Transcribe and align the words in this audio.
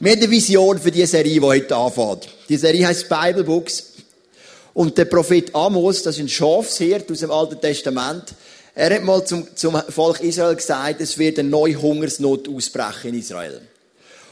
Wir 0.00 0.12
haben 0.12 0.20
eine 0.20 0.30
Vision 0.30 0.78
für 0.78 0.92
diese 0.92 1.08
Serie, 1.08 1.32
die 1.34 1.40
heute 1.40 1.74
anfängt. 1.74 2.28
Die 2.48 2.56
Serie 2.56 2.86
heißt 2.86 3.08
Bible 3.08 3.42
Books. 3.42 3.94
Und 4.72 4.96
der 4.96 5.06
Prophet 5.06 5.52
Amos, 5.52 6.04
das 6.04 6.14
ist 6.14 6.22
ein 6.22 6.28
Schafshirt 6.28 7.10
aus 7.10 7.18
dem 7.18 7.32
Alten 7.32 7.60
Testament, 7.60 8.22
er 8.76 8.94
hat 8.94 9.02
mal 9.02 9.24
zum, 9.24 9.48
zum 9.56 9.76
Volk 9.88 10.20
Israel 10.20 10.54
gesagt, 10.54 11.00
es 11.00 11.18
wird 11.18 11.40
eine 11.40 11.48
neue 11.48 11.74
Hungersnot 11.82 12.48
ausbrechen 12.48 13.08
in 13.08 13.18
Israel. 13.18 13.60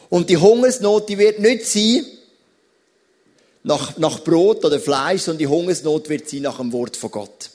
Und 0.09 0.31
die 0.31 0.37
Hungersnot, 0.37 1.09
die 1.09 1.19
wird 1.19 1.41
nicht 1.41 1.67
sein 1.67 2.07
nach, 3.65 3.97
nach 3.99 4.21
Brot 4.23 4.65
oder 4.65 4.79
Fleisch, 4.79 5.23
sondern 5.23 5.41
die 5.41 5.49
Hungersnot 5.49 6.09
wird 6.09 6.31
sein 6.31 6.43
nach 6.43 6.59
dem 6.59 6.73
Wort 6.73 6.97
von 6.97 7.11
Gott. 7.11 7.51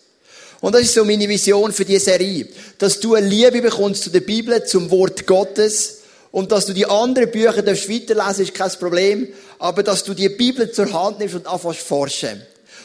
Und 0.60 0.76
das 0.76 0.82
ist 0.82 0.96
so 0.96 1.06
meine 1.06 1.30
Vision 1.30 1.72
für 1.72 1.86
diese 1.86 2.04
Serie. 2.04 2.50
Dass 2.78 3.00
du 3.00 3.16
eine 3.16 3.26
Liebe 3.26 3.62
bekommst 3.62 4.04
zu 4.04 4.10
der 4.10 4.20
Bibel, 4.20 4.62
zum 4.66 4.92
Wort 4.92 5.26
Gottes, 5.26 6.01
und 6.32 6.52
dass 6.52 6.66
du 6.66 6.74
die 6.74 6.86
anderen 6.86 7.30
Bücher 7.30 7.62
darfst 7.62 7.90
weiterlesen, 7.90 8.46
ist 8.46 8.54
kein 8.54 8.72
Problem. 8.72 9.28
Aber 9.60 9.84
dass 9.84 10.04
du 10.04 10.14
die 10.14 10.30
Bibel 10.30 10.72
zur 10.72 10.92
Hand 10.94 11.20
nimmst 11.20 11.36
und 11.36 11.46
anfängst 11.46 11.82
zu 11.82 11.86
forschen. 11.86 12.42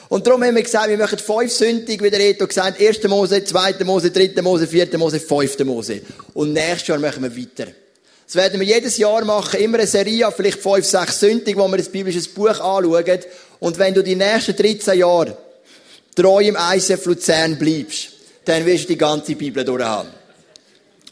Und 0.09 0.27
darum 0.27 0.43
haben 0.43 0.55
wir 0.55 0.63
gesagt, 0.63 0.89
wir 0.89 0.99
machen 0.99 1.19
fünf 1.19 1.53
Sündig, 1.53 2.03
wie 2.03 2.11
der 2.11 2.21
Reto 2.21 2.47
gesagt 2.47 2.81
1. 2.81 3.03
Mose, 3.05 3.45
2. 3.45 3.85
Mose, 3.85 4.11
3. 4.11 4.41
Mose, 4.43 4.67
4. 4.67 4.99
Mose, 4.99 5.21
5. 5.21 5.59
Mose. 5.61 6.01
Und 6.35 6.53
nächstes 6.53 6.89
Jahr 6.89 6.99
machen 6.99 7.23
wir 7.23 7.37
weiter. 7.37 7.73
Das 8.27 8.35
werden 8.35 8.59
wir 8.59 8.67
jedes 8.67 8.97
Jahr 8.97 9.25
machen, 9.25 9.61
immer 9.61 9.79
eine 9.79 9.87
Serie, 9.87 10.29
vielleicht 10.37 10.59
fünf, 10.59 10.85
sechs 10.85 11.21
Sündig, 11.21 11.57
wo 11.57 11.69
wir 11.69 11.79
ein 11.79 11.85
biblisches 11.85 12.27
Buch 12.27 12.49
anschauen. 12.49 13.21
Und 13.61 13.79
wenn 13.79 13.95
du 13.95 14.03
die 14.03 14.17
nächsten 14.17 14.57
13 14.57 14.99
Jahre 14.99 15.37
treu 16.15 16.43
im 16.43 16.57
ICF 16.57 17.07
Luzern 17.07 17.57
bleibst, 17.57 18.09
dann 18.45 18.67
wirst 18.67 18.85
du 18.85 18.89
die 18.89 18.99
ganze 18.99 19.37
Bibel 19.37 19.65
durchhaben. 19.65 20.11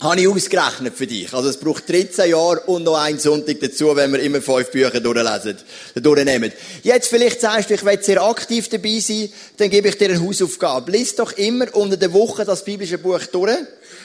Habe 0.00 0.20
ich 0.20 0.28
ausgerechnet 0.28 0.94
für 0.96 1.06
dich. 1.06 1.32
Also 1.32 1.48
es 1.48 1.56
braucht 1.56 1.88
13 1.88 2.30
Jahre 2.30 2.60
und 2.66 2.82
noch 2.82 2.98
einen 2.98 3.20
Sonntag 3.20 3.60
dazu, 3.60 3.94
wenn 3.94 4.12
wir 4.12 4.20
immer 4.20 4.42
fünf 4.42 4.70
Bücher 4.70 5.00
durchlesen, 5.00 5.56
durchnehmen. 5.94 6.52
Jetzt 6.82 7.08
vielleicht 7.08 7.40
sagst 7.40 7.70
du, 7.70 7.74
ich 7.74 7.84
will 7.84 8.02
sehr 8.02 8.22
aktiv 8.22 8.68
dabei 8.68 8.98
sein, 8.98 9.30
dann 9.56 9.70
gebe 9.70 9.88
ich 9.88 9.96
dir 9.96 10.10
eine 10.10 10.20
Hausaufgabe. 10.20 10.90
Lies 10.90 11.14
doch 11.14 11.32
immer 11.32 11.72
unter 11.74 11.96
der 11.96 12.12
Woche 12.12 12.44
das 12.44 12.64
biblische 12.64 12.98
Buch 12.98 13.24
durch, 13.30 13.56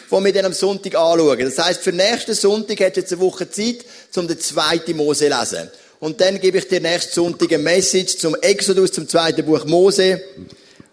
das 0.10 0.24
wir 0.24 0.34
dann 0.34 0.46
am 0.46 0.54
Sonntag 0.54 0.96
anschauen. 0.96 1.40
Das 1.40 1.58
heisst, 1.58 1.82
für 1.82 1.92
nächsten 1.92 2.36
Sonntag 2.36 2.80
hast 2.82 2.96
du 2.96 3.00
jetzt 3.02 3.12
eine 3.12 3.22
Woche 3.22 3.50
Zeit, 3.50 3.78
um 4.16 4.28
den 4.28 4.40
zweiten 4.40 4.96
Mose 4.96 5.30
zu 5.30 5.38
lesen. 5.38 5.70
Und 6.00 6.22
dann 6.22 6.40
gebe 6.40 6.60
ich 6.60 6.68
dir 6.68 6.80
nächsten 6.80 7.14
Sonntag 7.14 7.52
eine 7.52 7.64
Message 7.64 8.18
zum 8.18 8.36
Exodus, 8.36 8.92
zum 8.92 9.08
zweiten 9.10 9.44
Buch 9.44 9.66
Mose. 9.66 10.22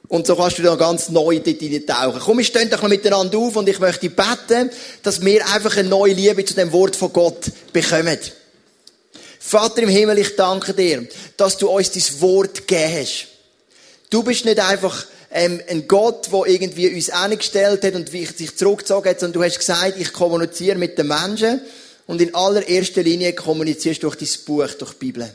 Und 0.08 0.26
so 0.26 0.36
kannst 0.36 0.58
du 0.58 0.62
dann 0.62 0.78
ganz 0.78 1.08
neu 1.08 1.40
dort 1.40 1.86
tauchen. 1.86 2.20
Komm, 2.20 2.38
wir 2.38 2.44
stehen 2.44 2.70
doch 2.70 2.82
noch 2.82 2.88
miteinander 2.88 3.38
auf 3.38 3.56
und 3.56 3.68
ich 3.68 3.78
möchte 3.80 4.08
beten, 4.08 4.70
dass 5.02 5.24
wir 5.24 5.46
einfach 5.48 5.76
eine 5.76 5.88
neue 5.88 6.12
Liebe 6.12 6.44
zu 6.44 6.54
dem 6.54 6.72
Wort 6.72 6.94
von 6.94 7.12
Gott 7.12 7.50
bekommen. 7.72 8.18
Vater 9.40 9.82
im 9.82 9.88
Himmel, 9.88 10.18
ich 10.18 10.36
danke 10.36 10.74
dir, 10.74 11.06
dass 11.36 11.56
du 11.56 11.68
uns 11.68 11.90
dein 11.90 12.20
Wort 12.20 12.66
gegeben 12.66 12.96
hast. 13.00 13.26
Du 14.10 14.22
bist 14.22 14.44
nicht 14.44 14.60
einfach 14.60 15.06
ähm, 15.32 15.60
ein 15.68 15.88
Gott, 15.88 16.32
der 16.32 16.46
irgendwie 16.46 16.94
uns 16.94 17.10
angestellt 17.10 17.84
hat 17.84 17.94
und 17.94 18.08
sich 18.08 18.56
zurückgezogen 18.56 19.10
hat, 19.10 19.20
sondern 19.20 19.40
du 19.40 19.44
hast 19.44 19.58
gesagt, 19.58 19.94
ich 19.98 20.12
kommuniziere 20.12 20.76
mit 20.76 20.98
den 20.98 21.08
Menschen 21.08 21.60
und 22.06 22.20
in 22.20 22.34
allererster 22.34 23.02
Linie 23.02 23.32
kommunizierst 23.32 24.02
du 24.02 24.08
durch 24.08 24.16
dein 24.16 24.44
Buch, 24.44 24.72
durch 24.78 24.92
die 24.92 24.98
Bibel. 24.98 25.30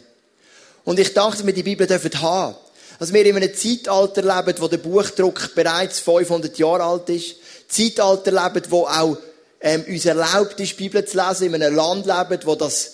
Und 0.86 0.99
ich 0.99 1.14
danke, 1.14 1.38
dass 1.38 1.45
wir 1.45 1.53
die 1.53 1.64
Bibel 1.64 1.88
haben 1.89 2.55
dass 3.02 3.11
wir 3.11 3.25
in 3.25 3.35
einem 3.35 3.52
Zeitalter 3.55 4.21
leben, 4.21 4.61
wo 4.61 4.67
der 4.67 4.77
Buchdruck 4.77 5.55
bereits 5.55 5.99
500 6.02 6.55
Jahre 6.59 6.83
alt 6.83 7.09
ist. 7.09 7.35
Zeitalter 7.67 8.30
leben, 8.30 8.63
wo 8.69 8.85
auch 8.85 9.17
ähm, 9.59 9.83
uns 9.88 10.05
erlaubt 10.05 10.59
ist, 10.59 10.77
Bibel 10.77 11.03
zu 11.03 11.17
lesen, 11.17 11.47
in 11.52 11.63
einem 11.63 11.75
Land 11.75 12.05
leben, 12.05 12.39
wo 12.45 12.53
das 12.53 12.91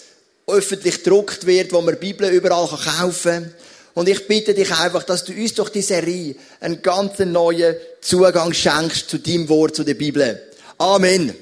öffentlich 0.47 1.03
gedruckt 1.03 1.45
wird, 1.45 1.73
wo 1.73 1.81
man 1.81 1.99
Bibel 1.99 2.29
überall 2.29 2.69
kaufen 2.69 3.43
kann. 3.43 3.53
Und 3.95 4.07
ich 4.07 4.25
bitte 4.29 4.53
dich 4.53 4.71
einfach, 4.71 5.03
dass 5.03 5.25
du 5.25 5.33
uns 5.33 5.55
durch 5.55 5.71
die 5.71 5.81
Serie 5.81 6.37
einen 6.61 6.81
ganz 6.81 7.19
neuen 7.19 7.75
Zugang 7.99 8.53
schenkst 8.53 9.09
zu 9.09 9.17
deinem 9.17 9.49
Wort, 9.49 9.75
zu 9.75 9.83
der 9.83 9.95
Bibel. 9.95 10.41
Amen. 10.77 11.35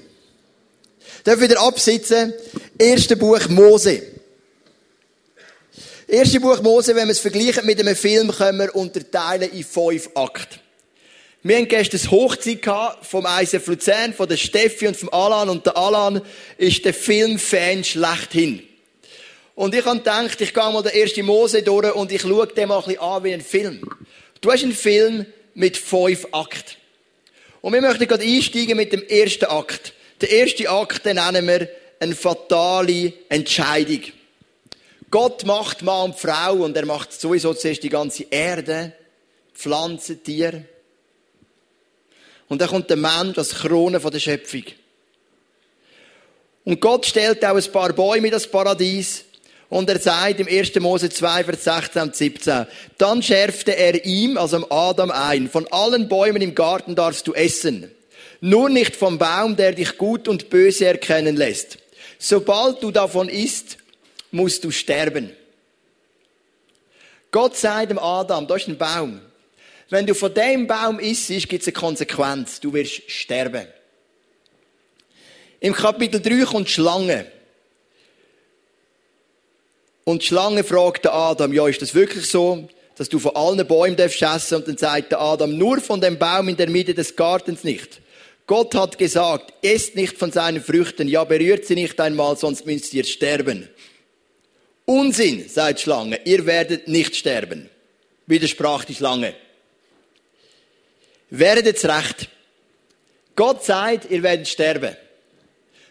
Darf 1.23 1.40
wieder 1.40 1.61
absitzen? 1.61 2.34
Erste 2.79 3.16
Buch 3.16 3.47
Mose. 3.47 4.15
Erste 6.07 6.39
Buch 6.39 6.61
Mose, 6.61 6.95
wenn 6.95 7.07
wir 7.07 7.13
es 7.13 7.19
vergleichen 7.19 7.66
mit 7.66 7.79
einem 7.79 7.95
Film, 7.95 8.31
können 8.31 8.59
wir 8.59 8.75
unterteilen 8.75 9.51
in 9.51 9.63
fünf 9.63 10.11
Akte. 10.13 10.59
Wir 11.41 11.57
haben 11.57 11.67
gestern 11.67 12.11
Hochzeit 12.11 12.59
vom 13.01 13.25
ISF 13.25 13.66
Luzern, 13.66 14.13
von 14.13 14.29
der 14.29 14.38
Steffi 14.38 14.88
und 14.88 14.95
vom 14.95 15.09
Alan. 15.09 15.49
Und 15.49 15.66
der 15.66 15.75
Alan 15.75 16.21
ist 16.59 16.85
der 16.85 16.93
Filmfan 16.93 17.83
schlechthin. 17.83 18.61
Und 19.55 19.73
ich 19.73 19.83
habe 19.83 19.97
gedacht, 19.97 20.39
ich 20.41 20.53
gehe 20.53 20.71
mal 20.71 20.83
den 20.83 20.93
ersten 20.93 21.25
Mose 21.25 21.63
durch 21.63 21.95
und 21.95 22.11
ich 22.11 22.22
schaue 22.22 22.47
den 22.47 22.67
mal 22.67 22.77
ein 22.77 22.85
bisschen 22.85 23.01
an 23.01 23.23
wie 23.23 23.33
ein 23.33 23.41
Film. 23.41 23.81
Du 24.41 24.51
hast 24.51 24.63
einen 24.63 24.73
Film 24.73 25.25
mit 25.55 25.75
fünf 25.75 26.27
Akten. 26.33 26.75
Und 27.61 27.73
wir 27.73 27.81
möchten 27.81 28.07
gerade 28.07 28.23
einsteigen 28.23 28.77
mit 28.77 28.93
dem 28.93 29.03
ersten 29.07 29.45
Akt. 29.45 29.93
Der 30.22 30.29
erste 30.29 30.69
Akt, 30.69 31.03
nennen 31.05 31.47
wir 31.47 31.67
eine 31.99 32.16
fatale 32.16 33.13
Entscheidung. 33.29 34.01
Gott 35.16 35.46
macht 35.46 35.81
Mann 35.81 36.09
und 36.09 36.20
Frau 36.20 36.56
und 36.56 36.76
er 36.76 36.86
macht 36.86 37.14
sowieso 37.14 37.53
zuerst 37.53 37.81
die 37.84 37.88
ganze 37.88 38.26
Erde, 38.30 38.92
Pflanzen, 39.53 40.22
Tiere. 40.22 40.66
Und 42.50 42.59
dann 42.59 42.68
kommt 42.68 42.90
der 42.90 42.98
Mensch 42.98 43.38
als 43.38 43.56
Krone 43.56 44.02
von 44.02 44.12
der 44.12 44.20
Schöpfung. 44.20 44.64
Und 46.66 46.81
Gott 46.81 47.06
stellt 47.06 47.46
auch 47.46 47.56
ein 47.56 47.72
paar 47.72 47.94
Bäume 47.94 48.28
in 48.28 48.34
das 48.34 48.46
Paradies. 48.46 49.24
Und 49.70 49.90
er 49.90 50.02
sagt 50.02 50.42
im 50.42 50.50
1. 50.50 50.76
Mose 50.81 51.09
2, 51.09 51.46
Vers 51.46 51.64
16 51.64 52.02
und 52.02 52.14
17, 52.18 52.68
dann 52.97 53.24
schärfte 53.24 53.74
er 53.74 54.03
ihm, 54.03 54.38
also 54.38 54.70
Adam 54.70 55.12
ein, 55.12 55.50
von 55.50 55.66
allen 55.72 56.09
Bäumen 56.09 56.42
im 56.42 56.56
Garten 56.56 56.94
darfst 56.94 57.26
du 57.26 57.34
essen. 57.34 57.90
Nur 58.42 58.68
nicht 58.68 58.97
vom 58.97 59.18
Baum, 59.18 59.56
der 59.56 59.72
dich 59.72 59.97
gut 59.97 60.28
und 60.28 60.50
böse 60.50 60.88
erkennen 60.88 61.38
lässt. 61.38 61.78
Sobald 62.20 62.84
du 62.84 62.92
davon 62.92 63.30
isst, 63.30 63.78
musst 64.31 64.63
du 64.63 64.72
sterben. 64.72 65.31
Gott 67.31 67.58
sagt 67.58 67.91
dem 67.91 68.00
Adam, 68.00 68.47
da 68.47 68.56
ist 68.56 68.68
ein 68.68 68.78
Baum. 68.78 69.22
Wenn 69.90 70.06
du 70.06 70.16
von 70.16 70.34
dem 70.34 70.68
Baum 70.68 71.00
isst, 71.00 71.28
gibt 71.50 71.62
es 71.62 71.68
eine 71.68 71.74
Konsequenz. 71.74 72.59
Du 72.59 72.74
wirst 72.74 73.09
sterben. 73.09 73.68
Im 75.59 75.74
Kapitel 75.74 76.22
3 76.22 76.46
kommt 76.46 76.69
Schlange. 76.69 77.25
Und 80.03 80.22
die 80.22 80.28
Schlange 80.28 80.64
fragt 80.64 81.08
Adam, 81.08 81.52
ja, 81.53 81.68
ist 81.68 81.81
das 81.81 81.96
wirklich 81.96 82.28
so, 82.28 82.69
dass 82.96 83.09
du 83.09 83.19
von 83.19 83.35
allen 83.35 83.68
Bäumen 83.68 83.97
darfst 83.97 84.22
essen? 84.22 84.56
Und 84.56 84.68
dann 84.68 84.78
sagt 84.78 85.12
der 85.12 85.19
Adam, 85.19 85.58
nur 85.58 85.81
von 85.81 86.00
dem 86.00 86.18
Baum 86.18 86.47
in 86.47 86.58
der 86.58 86.69
Mitte 86.69 86.94
des 86.94 87.16
Gartens 87.16 87.64
nicht. 87.64 88.02
Gott 88.47 88.75
hat 88.75 89.00
gesagt, 89.00 89.53
esst 89.64 89.96
nicht 89.96 90.18
von 90.18 90.31
seinen 90.31 90.62
Früchten, 90.62 91.08
ja, 91.08 91.24
berührt 91.24 91.66
sie 91.66 91.74
nicht 91.74 92.00
einmal, 92.00 92.38
sonst 92.38 92.68
müsst 92.68 92.94
ihr 92.94 93.03
sterben. 93.03 93.68
Unsinn, 94.85 95.50
sagt 95.50 95.79
Schlange, 95.79 96.19
ihr 96.25 96.46
werdet 96.46 96.88
nicht 96.88 97.16
sterben. 97.16 97.69
Widersprach 98.28 98.85
die 98.85 98.96
Schlange. 98.96 99.34
Werdet's 101.29 101.85
recht. 101.85 102.29
Gott 103.35 103.63
sagt, 103.63 104.09
ihr 104.09 104.23
werdet 104.23 104.47
sterben. 104.47 104.96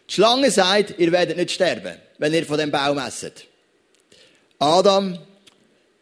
Die 0.08 0.14
Schlange 0.14 0.50
sagt, 0.50 0.98
ihr 0.98 1.12
werdet 1.12 1.36
nicht 1.36 1.50
sterben, 1.50 1.98
wenn 2.18 2.32
ihr 2.32 2.46
von 2.46 2.58
dem 2.58 2.70
Baum 2.70 2.98
esset. 2.98 3.46
Adam 4.58 5.18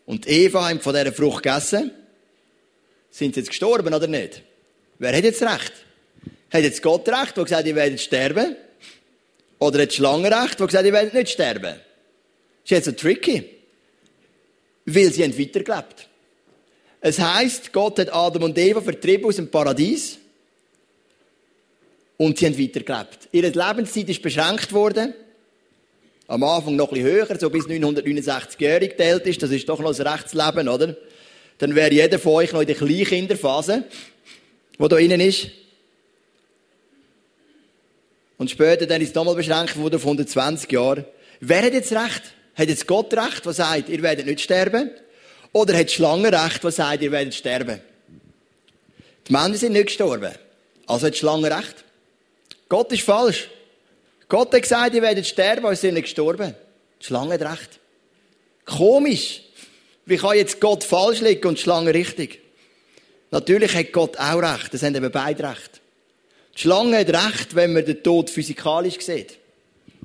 und 0.06 0.28
Eva 0.28 0.69
haben 0.69 0.80
von 0.80 0.94
dieser 0.94 1.12
Frucht 1.12 1.42
gegessen. 1.42 1.92
Sind 3.10 3.34
sie 3.34 3.41
jetzt 3.41 3.48
gestorben 3.48 3.92
oder 3.92 4.06
nicht? 4.06 4.42
Wer 4.98 5.16
hat 5.16 5.24
jetzt 5.24 5.42
recht? 5.42 5.72
Hat 6.50 6.62
jetzt 6.62 6.82
Gott 6.82 7.09
recht, 7.09 7.36
der 7.36 7.44
gesagt, 7.44 7.66
ihr 7.66 7.74
werdet 7.74 8.00
sterben? 8.00 8.56
Oder 9.59 9.82
hat 9.82 9.91
die 9.91 9.97
Schlange 9.97 10.30
recht, 10.30 10.60
der 10.60 10.66
gesagt, 10.66 10.84
ihr 10.84 10.92
werdet 10.92 11.14
nicht 11.14 11.30
sterben? 11.30 11.80
Ist 12.64 12.70
jetzt 12.70 12.84
so 12.84 12.92
tricky. 12.92 13.44
Weil 14.84 15.12
sie 15.12 15.22
haben 15.22 15.38
weitergelebt. 15.38 16.09
Es 17.00 17.18
heisst, 17.18 17.72
Gott 17.72 17.98
hat 17.98 18.12
Adam 18.12 18.44
und 18.44 18.59
Eva 18.59 18.80
vertrieben 18.80 19.26
aus 19.26 19.36
dem 19.36 19.50
Paradies. 19.50 20.18
Und 22.16 22.38
sie 22.38 22.47
haben 22.47 22.59
weitergelebt. 22.59 23.28
Ihre 23.32 23.48
Lebenszeit 23.48 24.09
ist 24.09 24.22
beschränkt 24.22 24.72
worden. 24.72 25.14
Am 26.28 26.44
Anfang 26.44 26.76
noch 26.76 26.92
ein 26.92 27.03
höher, 27.03 27.26
so 27.38 27.50
bis 27.50 27.66
969-jährig 27.66 28.91
geteilt 28.91 29.26
ist. 29.26 29.42
Das 29.42 29.50
ist 29.50 29.68
doch 29.68 29.80
noch 29.80 29.98
ein 29.98 30.06
Rechtsleben, 30.06 30.68
oder? 30.68 30.97
Dann 31.58 31.74
wäre 31.74 31.92
jeder 31.92 32.18
von 32.18 32.34
euch 32.34 32.53
noch 32.53 32.60
in 32.60 32.66
der 32.66 32.76
Kleinkinderphase, 32.76 33.84
wo 34.78 34.88
da 34.88 34.97
innen 34.98 35.20
ist. 35.20 35.48
Und 38.38 38.50
später 38.50 38.86
dann 38.86 39.00
ist 39.00 39.08
es 39.08 39.15
nochmal 39.15 39.34
beschränkt 39.34 39.76
worden 39.76 39.97
auf 39.97 40.03
120 40.03 40.70
Jahre. 40.70 41.04
Wer 41.41 41.62
hat 41.62 41.72
jetzt 41.72 41.92
recht? 41.92 42.34
Hat 42.54 42.69
jetzt 42.69 42.87
Gott 42.87 43.13
recht, 43.15 43.45
der 43.45 43.53
sagt, 43.53 43.89
ihr 43.89 44.03
werdet 44.03 44.27
nicht 44.27 44.41
sterben? 44.41 44.91
Oder 45.53 45.77
hat 45.77 45.89
die 45.89 45.95
Schlange 45.95 46.33
recht, 46.33 46.63
der 46.63 46.71
sagt, 46.71 47.03
ihr 47.03 47.13
werdet 47.13 47.34
sterben? 47.34 47.81
Die 49.27 49.33
Männer 49.33 49.54
sind 49.54 49.72
nicht 49.72 49.87
gestorben. 49.87 50.33
Also 50.87 51.07
hat 51.07 51.15
die 51.15 51.19
Schlange 51.19 51.51
recht. 51.51 51.84
Gott 52.69 52.93
ist 52.93 53.03
falsch. 53.03 53.49
Gott 54.28 54.53
hat 54.53 54.63
gesagt, 54.63 54.95
ihr 54.95 55.03
werdet 55.03 55.27
sterben, 55.27 55.66
aber 55.66 55.77
sie 55.77 55.83
sind 55.83 55.95
nicht 55.95 56.04
gestorben. 56.04 56.54
Die 57.01 57.07
Schlange 57.07 57.34
hat 57.34 57.43
recht. 57.43 57.81
Komisch. 58.65 59.43
Wie 60.07 60.16
kann 60.16 60.37
jetzt 60.37 60.60
Gott 60.60 60.84
falsch 60.84 61.21
liegen 61.21 61.47
und 61.47 61.59
die 61.59 61.63
Schlange 61.63 61.95
richtig? 61.95 62.41
Natürlich 63.31 63.75
hat 63.75 63.93
Gott 63.93 64.19
auch 64.19 64.43
recht. 64.43 64.75
Das 64.75 64.83
haben 64.83 64.95
eben 64.95 65.10
beide 65.10 65.49
recht. 65.49 65.81
Die 66.54 66.60
Schlange 66.60 66.99
hat 66.99 67.09
recht, 67.09 67.54
wenn 67.54 67.72
man 67.72 67.84
den 67.84 68.03
Tod 68.03 68.31
physikalisch 68.31 69.01
sieht. 69.01 69.39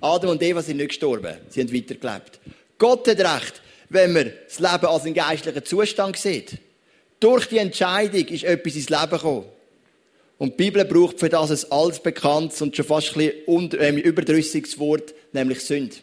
Adam 0.02 0.32
und 0.32 0.44
Eva 0.44 0.62
sind 0.62 0.78
nicht 0.78 0.90
gestorben. 0.90 1.36
Sie 1.50 1.62
haben 1.62 1.74
weitergelebt. 1.74 2.40
Gott 2.78 3.08
hat 3.08 3.20
recht, 3.20 3.62
wenn 3.90 4.14
man 4.14 4.32
das 4.48 4.60
Leben 4.60 4.86
als 4.86 5.04
einen 5.04 5.14
geistlichen 5.14 5.66
Zustand 5.66 6.18
sieht. 6.18 6.58
Durch 7.20 7.48
die 7.48 7.58
Entscheidung 7.58 8.26
ist 8.28 8.44
etwas 8.44 8.76
ins 8.76 8.90
Leben 8.90 9.10
gekommen. 9.10 9.46
Und 10.38 10.52
die 10.52 10.64
Bibel 10.66 10.86
braucht 10.86 11.20
für 11.20 11.30
das 11.30 11.66
ein 11.66 11.72
altbekanntes 11.72 12.62
und 12.62 12.76
schon 12.76 12.86
fast 12.86 13.18
ein 13.18 13.32
bisschen 13.48 13.72
ähm, 13.80 13.98
überdrüssiges 13.98 14.78
Wort, 14.78 15.16
nämlich 15.34 15.62
Sünde. 15.62 15.96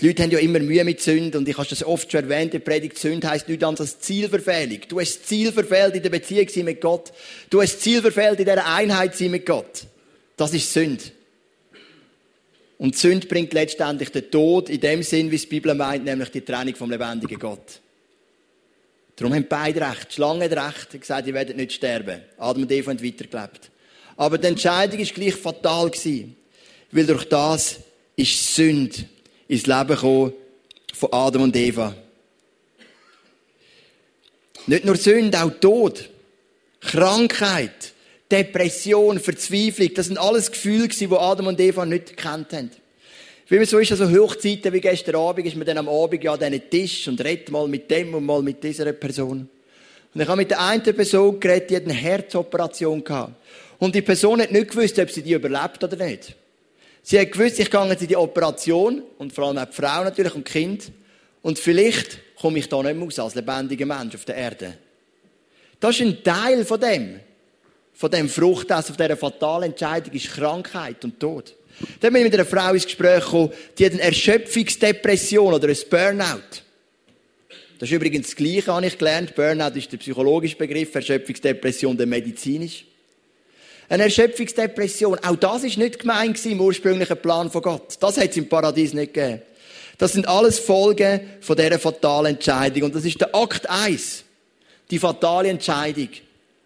Die 0.00 0.06
Leute 0.06 0.22
haben 0.22 0.30
ja 0.30 0.38
immer 0.38 0.60
Mühe 0.60 0.84
mit 0.84 1.00
Sünde 1.00 1.36
und 1.36 1.48
ich 1.48 1.58
habe 1.58 1.68
das 1.68 1.84
oft 1.84 2.10
schon 2.10 2.22
erwähnt, 2.22 2.54
die 2.54 2.60
Predigt 2.60 2.96
Sünde 2.96 3.28
heisst 3.28 3.48
nichts 3.48 3.64
anderes 3.64 3.94
als 3.94 4.00
Zielverfehlung. 4.00 4.78
Du 4.88 5.00
hast 5.00 5.18
das 5.18 5.26
Ziel 5.26 5.52
verfehlt 5.52 5.96
in 5.96 6.02
der 6.02 6.10
Beziehung 6.10 6.64
mit 6.64 6.80
Gott. 6.80 7.12
Du 7.50 7.60
hast 7.60 7.74
das 7.74 7.80
Ziel 7.80 8.00
verfehlt 8.00 8.38
in 8.38 8.46
dieser 8.46 8.66
Einheit 8.66 9.18
mit 9.20 9.44
Gott. 9.44 9.84
Das 10.36 10.54
ist 10.54 10.72
Sünde. 10.72 11.02
Und 12.80 12.96
Sünde 12.96 13.26
bringt 13.26 13.52
letztendlich 13.52 14.08
den 14.08 14.30
Tod 14.30 14.70
in 14.70 14.80
dem 14.80 15.02
Sinn, 15.02 15.30
wie 15.30 15.34
es 15.34 15.42
die 15.42 15.48
Bibel 15.48 15.74
meint, 15.74 16.02
nämlich 16.02 16.30
die 16.30 16.40
Trennung 16.40 16.74
vom 16.74 16.90
lebendigen 16.90 17.38
Gott. 17.38 17.78
Darum 19.16 19.34
haben 19.34 19.44
beide 19.46 19.82
recht. 19.82 20.08
Die 20.08 20.14
Schlange 20.14 20.46
hat 20.46 20.52
recht, 20.52 20.94
hat 20.94 21.00
gesagt, 21.00 21.26
ihr 21.26 21.34
werdet 21.34 21.58
nicht 21.58 21.74
sterben. 21.74 22.22
Adam 22.38 22.62
und 22.62 22.72
Eva 22.72 22.90
haben 22.90 23.04
weitergelebt. 23.04 23.70
Aber 24.16 24.38
die 24.38 24.46
Entscheidung 24.46 24.98
war 24.98 25.06
gleich 25.06 25.34
fatal. 25.34 25.90
Weil 26.90 27.06
durch 27.06 27.24
das 27.28 27.80
ist 28.16 28.54
Sünde 28.54 28.96
ins 29.46 29.66
Leben 29.66 29.88
gekommen 29.88 30.32
von 30.94 31.12
Adam 31.12 31.42
und 31.42 31.56
Eva. 31.56 31.94
Nicht 34.68 34.86
nur 34.86 34.96
Sünde, 34.96 35.42
auch 35.42 35.52
Tod, 35.60 36.08
Krankheit, 36.80 37.92
Depression, 38.30 39.18
Verzweiflung, 39.18 39.94
das 39.94 40.06
sind 40.06 40.18
alles 40.18 40.50
Gefühle 40.50 40.88
die 40.88 41.08
Adam 41.08 41.48
und 41.48 41.60
Eva 41.60 41.84
nicht 41.84 42.16
gekannt 42.16 42.52
haben. 42.52 42.70
Wie 43.48 43.56
man 43.56 43.66
so 43.66 43.78
ist, 43.78 43.90
also 43.90 44.08
Hochzeiten 44.08 44.72
wie 44.72 44.80
gestern 44.80 45.16
Abend, 45.16 45.46
ist 45.46 45.56
man 45.56 45.66
dann 45.66 45.78
am 45.78 45.88
Abend 45.88 46.22
ja 46.22 46.34
an 46.34 46.38
diesen 46.38 46.70
Tisch 46.70 47.08
und 47.08 47.22
redet 47.24 47.50
mal 47.50 47.66
mit 47.66 47.90
dem 47.90 48.14
und 48.14 48.24
mal 48.24 48.42
mit 48.42 48.62
dieser 48.62 48.92
Person. 48.92 49.48
Und 50.14 50.20
ich 50.20 50.28
habe 50.28 50.36
mit 50.36 50.50
der 50.50 50.60
einen 50.60 50.82
Person 50.82 51.40
geredet, 51.40 51.70
die 51.70 51.76
hat 51.76 51.84
eine 51.84 51.94
Herzoperation 51.94 53.02
gehabt. 53.02 53.34
Und 53.78 53.94
die 53.94 54.02
Person 54.02 54.40
hat 54.40 54.52
nicht 54.52 54.70
gewusst, 54.70 54.98
ob 55.00 55.10
sie 55.10 55.22
die 55.22 55.32
überlebt 55.32 55.82
oder 55.82 55.96
nicht. 55.96 56.36
Sie 57.02 57.18
hat 57.18 57.32
gewusst, 57.32 57.58
ich 57.58 57.70
gehe 57.70 57.86
jetzt 57.86 58.02
in 58.02 58.08
die 58.08 58.16
Operation 58.16 59.02
und 59.18 59.32
vor 59.32 59.48
allem 59.48 59.58
auch 59.58 59.64
die 59.64 59.74
Frau 59.74 60.04
natürlich 60.04 60.34
und 60.34 60.44
Kind. 60.44 60.92
Und 61.42 61.58
vielleicht 61.58 62.18
komme 62.36 62.58
ich 62.58 62.68
da 62.68 62.82
nicht 62.82 62.94
mehr 62.94 63.04
raus 63.04 63.18
als 63.18 63.34
lebendiger 63.34 63.86
Mensch 63.86 64.14
auf 64.14 64.24
der 64.24 64.36
Erde. 64.36 64.78
Das 65.80 65.98
ist 65.98 66.02
ein 66.02 66.22
Teil 66.22 66.64
von 66.64 66.78
dem 66.78 67.20
von 67.94 68.10
dem 68.10 68.28
Fruchtessen, 68.28 68.94
von 68.94 69.04
dieser 69.04 69.16
fatalen 69.16 69.70
Entscheidung 69.70 70.12
ist 70.14 70.32
Krankheit 70.32 71.04
und 71.04 71.20
Tod. 71.20 71.54
Dann 72.00 72.12
bin 72.12 72.22
ich 72.22 72.30
mit 72.30 72.34
einer 72.34 72.46
Frau 72.46 72.72
ins 72.72 72.84
Gespräch 72.84 73.24
gekommen, 73.24 73.52
die 73.78 73.86
hat 73.86 73.92
eine 73.92 74.02
Erschöpfungsdepression 74.02 75.54
oder 75.54 75.68
ein 75.68 75.76
Burnout. 75.88 76.62
Das 77.78 77.88
ist 77.88 77.94
übrigens 77.94 78.26
das 78.26 78.36
Gleiche, 78.36 78.74
habe 78.74 78.86
ich 78.86 78.98
gelernt. 78.98 79.34
Burnout 79.34 79.78
ist 79.78 79.90
der 79.90 79.96
psychologische 79.96 80.56
Begriff, 80.56 80.94
Erschöpfungsdepression 80.94 81.96
der 81.96 82.06
medizinisch. 82.06 82.84
Eine 83.88 84.04
Erschöpfungsdepression, 84.04 85.18
auch 85.20 85.36
das 85.36 85.64
ist 85.64 85.78
nicht 85.78 85.98
gemeint 85.98 86.44
im 86.44 86.60
ursprünglichen 86.60 87.16
Plan 87.16 87.50
von 87.50 87.62
Gott. 87.62 87.96
Das 87.98 88.18
hat 88.18 88.30
es 88.30 88.36
im 88.36 88.48
Paradies 88.48 88.92
nicht 88.92 89.14
gegeben. 89.14 89.42
Das 89.98 90.12
sind 90.12 90.28
alles 90.28 90.58
Folgen 90.58 91.20
von 91.40 91.56
dieser 91.56 91.78
fatalen 91.78 92.34
Entscheidung. 92.34 92.84
Und 92.84 92.94
das 92.94 93.04
ist 93.04 93.20
der 93.20 93.34
Akt 93.34 93.68
1. 93.68 94.24
Die 94.90 94.98
fatale 94.98 95.48
Entscheidung. 95.48 96.08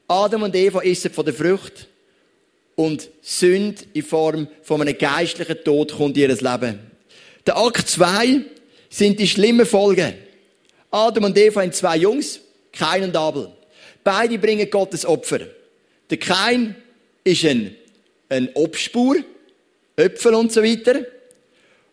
Adam 0.09 0.43
und 0.43 0.55
Eva 0.55 0.83
essen 0.83 1.13
von 1.13 1.25
der 1.25 1.35
Frucht 1.35 1.89
und 2.75 3.09
Sünde 3.23 3.85
in 3.93 4.03
Form 4.03 4.49
von 4.63 4.81
einem 4.81 4.99
geistlichen 4.99 5.63
Tod 5.65 5.93
kommt 5.93 6.17
in 6.17 6.31
ihr 6.31 6.37
Leben. 6.37 6.81
Der 7.47 7.57
Akt 7.57 7.89
2 7.89 8.43
sind 8.91 9.19
die 9.19 9.29
schlimmen 9.29 9.67
Folgen. 9.67 10.15
Adam 10.91 11.25
und 11.25 11.39
Eva 11.39 11.63
haben 11.63 11.73
zwei 11.73 11.97
Jungs, 11.97 12.41
Kain 12.73 13.05
und 13.05 13.17
Abel. 13.17 13.51
Beide 14.03 14.39
bringen 14.39 14.69
Gottes 14.71 15.05
Opfer. 15.05 15.41
Der 16.11 16.19
Kain 16.19 16.77
ist 17.25 17.45
ein, 17.45 17.75
ein 18.29 18.51
Obstbauer, 18.55 19.17
Äpfel 19.97 20.35
und 20.35 20.53
so 20.53 20.63
weiter. 20.63 21.07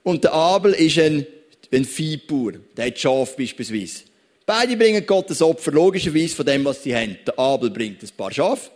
Und 0.03 0.23
der 0.23 0.33
Abel 0.33 0.73
ist 0.73 0.99
ein, 0.99 1.25
ein 1.71 1.85
Viehbauer. 1.85 2.53
Der 2.75 2.87
hat 2.87 2.99
Schaf 2.99 3.35
beispielsweise. 3.37 4.03
Beide 4.45 4.75
bringen 4.75 5.05
Gottes 5.05 5.41
Opfer, 5.41 5.71
logischerweise 5.71 6.35
von 6.35 6.45
dem, 6.45 6.65
was 6.65 6.83
sie 6.83 6.95
haben. 6.95 7.17
Der 7.25 7.37
Abel 7.37 7.69
bringt 7.69 8.01
ein 8.01 8.09
paar 8.17 8.31
Schafe 8.31 8.71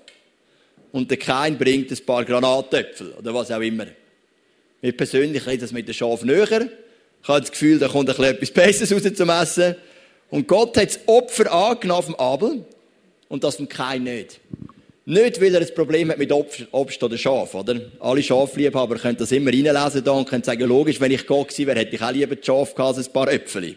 und 0.92 1.10
der 1.10 1.18
Kain 1.18 1.58
bringt 1.58 1.92
ein 1.92 2.06
paar 2.06 2.24
Granatäpfel 2.24 3.14
oder 3.14 3.34
was 3.34 3.52
auch 3.52 3.62
immer. 3.62 3.88
Mir 4.82 4.92
persönlich 4.96 5.46
ist 5.48 5.62
das 5.64 5.72
mit 5.72 5.88
den 5.88 5.94
Schafen 5.94 6.28
näher. 6.28 6.70
Ich 7.22 7.28
habe 7.28 7.42
das 7.42 7.52
Gefühl, 7.52 7.80
da 7.80 7.88
kommt 7.88 8.08
etwas 8.08 8.52
Besseres 8.52 8.92
raus 8.92 9.14
zum 9.16 9.30
Essen. 9.30 9.76
Und 10.30 10.48
Gott 10.48 10.78
hat 10.78 10.90
das 10.90 11.00
Opfer 11.08 11.52
angenommen 11.52 12.04
vom 12.04 12.16
Abel 12.16 12.66
und 13.28 13.44
das 13.44 13.56
vom 13.56 13.68
Kain 13.68 14.04
nicht. 14.04 14.40
Nicht, 15.08 15.40
weil 15.40 15.54
er 15.54 15.62
ein 15.62 15.74
Problem 15.76 16.10
hat 16.10 16.18
mit 16.18 16.32
Obst 16.32 17.04
oder 17.04 17.18
Schaf, 17.18 17.54
oder? 17.54 17.80
Alle 18.00 18.24
Schafliebhaber 18.24 18.96
können 18.96 19.18
das 19.18 19.32
immer 19.32 19.52
reinlesen 19.52 20.04
da 20.04 20.12
und 20.12 20.28
können 20.28 20.44
sagen, 20.44 20.64
logisch, 20.64 21.00
wenn 21.00 21.12
ich 21.12 21.28
Gott 21.28 21.50
gewesen 21.50 21.68
wäre, 21.68 21.80
hätte 21.80 21.96
ich 21.96 22.02
auch 22.02 22.12
lieber 22.12 22.36
die 22.36 22.44
Schaf 22.44 22.74
gehabt 22.74 22.98
als 22.98 23.08
ein 23.08 23.14
paar 23.14 23.32
Äpfel. 23.32 23.76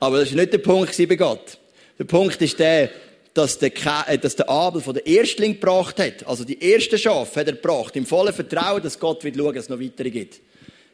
Aber 0.00 0.18
das 0.18 0.30
war 0.30 0.40
nicht 0.40 0.52
der 0.52 0.58
Punkt 0.58 0.96
bei 0.96 1.16
Gott. 1.16 1.58
Der 1.98 2.04
Punkt 2.04 2.40
ist 2.42 2.58
der, 2.58 2.90
dass 3.36 3.58
der, 3.58 3.72
äh, 4.06 4.18
dass 4.18 4.36
der 4.36 4.48
Abel 4.48 4.80
von 4.80 4.94
der 4.94 5.06
Erstling 5.06 5.54
gebracht 5.54 5.98
hat. 5.98 6.26
Also 6.26 6.44
die 6.44 6.62
erste 6.62 6.98
Schafe 6.98 7.40
hat 7.40 7.46
er 7.46 7.54
gebracht. 7.54 7.96
Im 7.96 8.06
vollen 8.06 8.32
Vertrauen, 8.32 8.82
dass 8.82 8.98
Gott 8.98 9.24
wird 9.24 9.36
schauen, 9.36 9.54
dass 9.54 9.64
es 9.64 9.70
noch 9.70 9.80
weitere 9.80 10.10
gibt. 10.10 10.40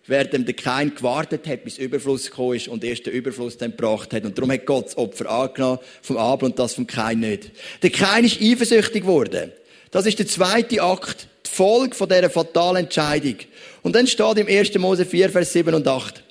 Während 0.07 0.49
der 0.49 0.55
Kain 0.55 0.93
gewartet 0.95 1.47
hat, 1.47 1.63
bis 1.63 1.79
Überfluss 1.79 2.29
gekommen 2.29 2.57
ist 2.57 2.67
und 2.67 2.83
erst 2.83 3.07
den 3.07 3.13
Überfluss 3.13 3.57
dann 3.57 3.71
gebracht 3.71 4.13
hat. 4.13 4.25
Und 4.25 4.37
darum 4.37 4.51
hat 4.51 4.67
Gott 4.67 4.87
das 4.87 4.99
Opfer 4.99 5.31
angenommen 5.31 5.79
vom 6.03 6.17
Abel 6.17 6.47
und 6.47 6.59
das 6.59 6.75
vom 6.75 6.89
Kain 6.89 7.21
nicht. 7.21 7.53
Der 7.83 7.91
Kain 7.91 8.25
ist 8.25 8.41
eifersüchtig 8.41 9.03
geworden. 9.03 9.53
Das 9.93 10.07
ist 10.07 10.19
der 10.19 10.27
zweite 10.27 10.83
Akt, 10.83 11.29
die 11.47 11.51
Folge 11.51 11.95
von 11.95 12.09
dieser 12.09 12.31
fatalen 12.31 12.85
Entscheidung. 12.85 13.37
Und 13.83 13.95
dann 13.95 14.09
steht 14.09 14.39
im 14.39 14.49
1. 14.49 14.75
Mose 14.79 15.05
4, 15.05 15.31
Vers 15.31 15.53
7 15.53 15.73
und 15.75 15.87
8. 15.87 16.25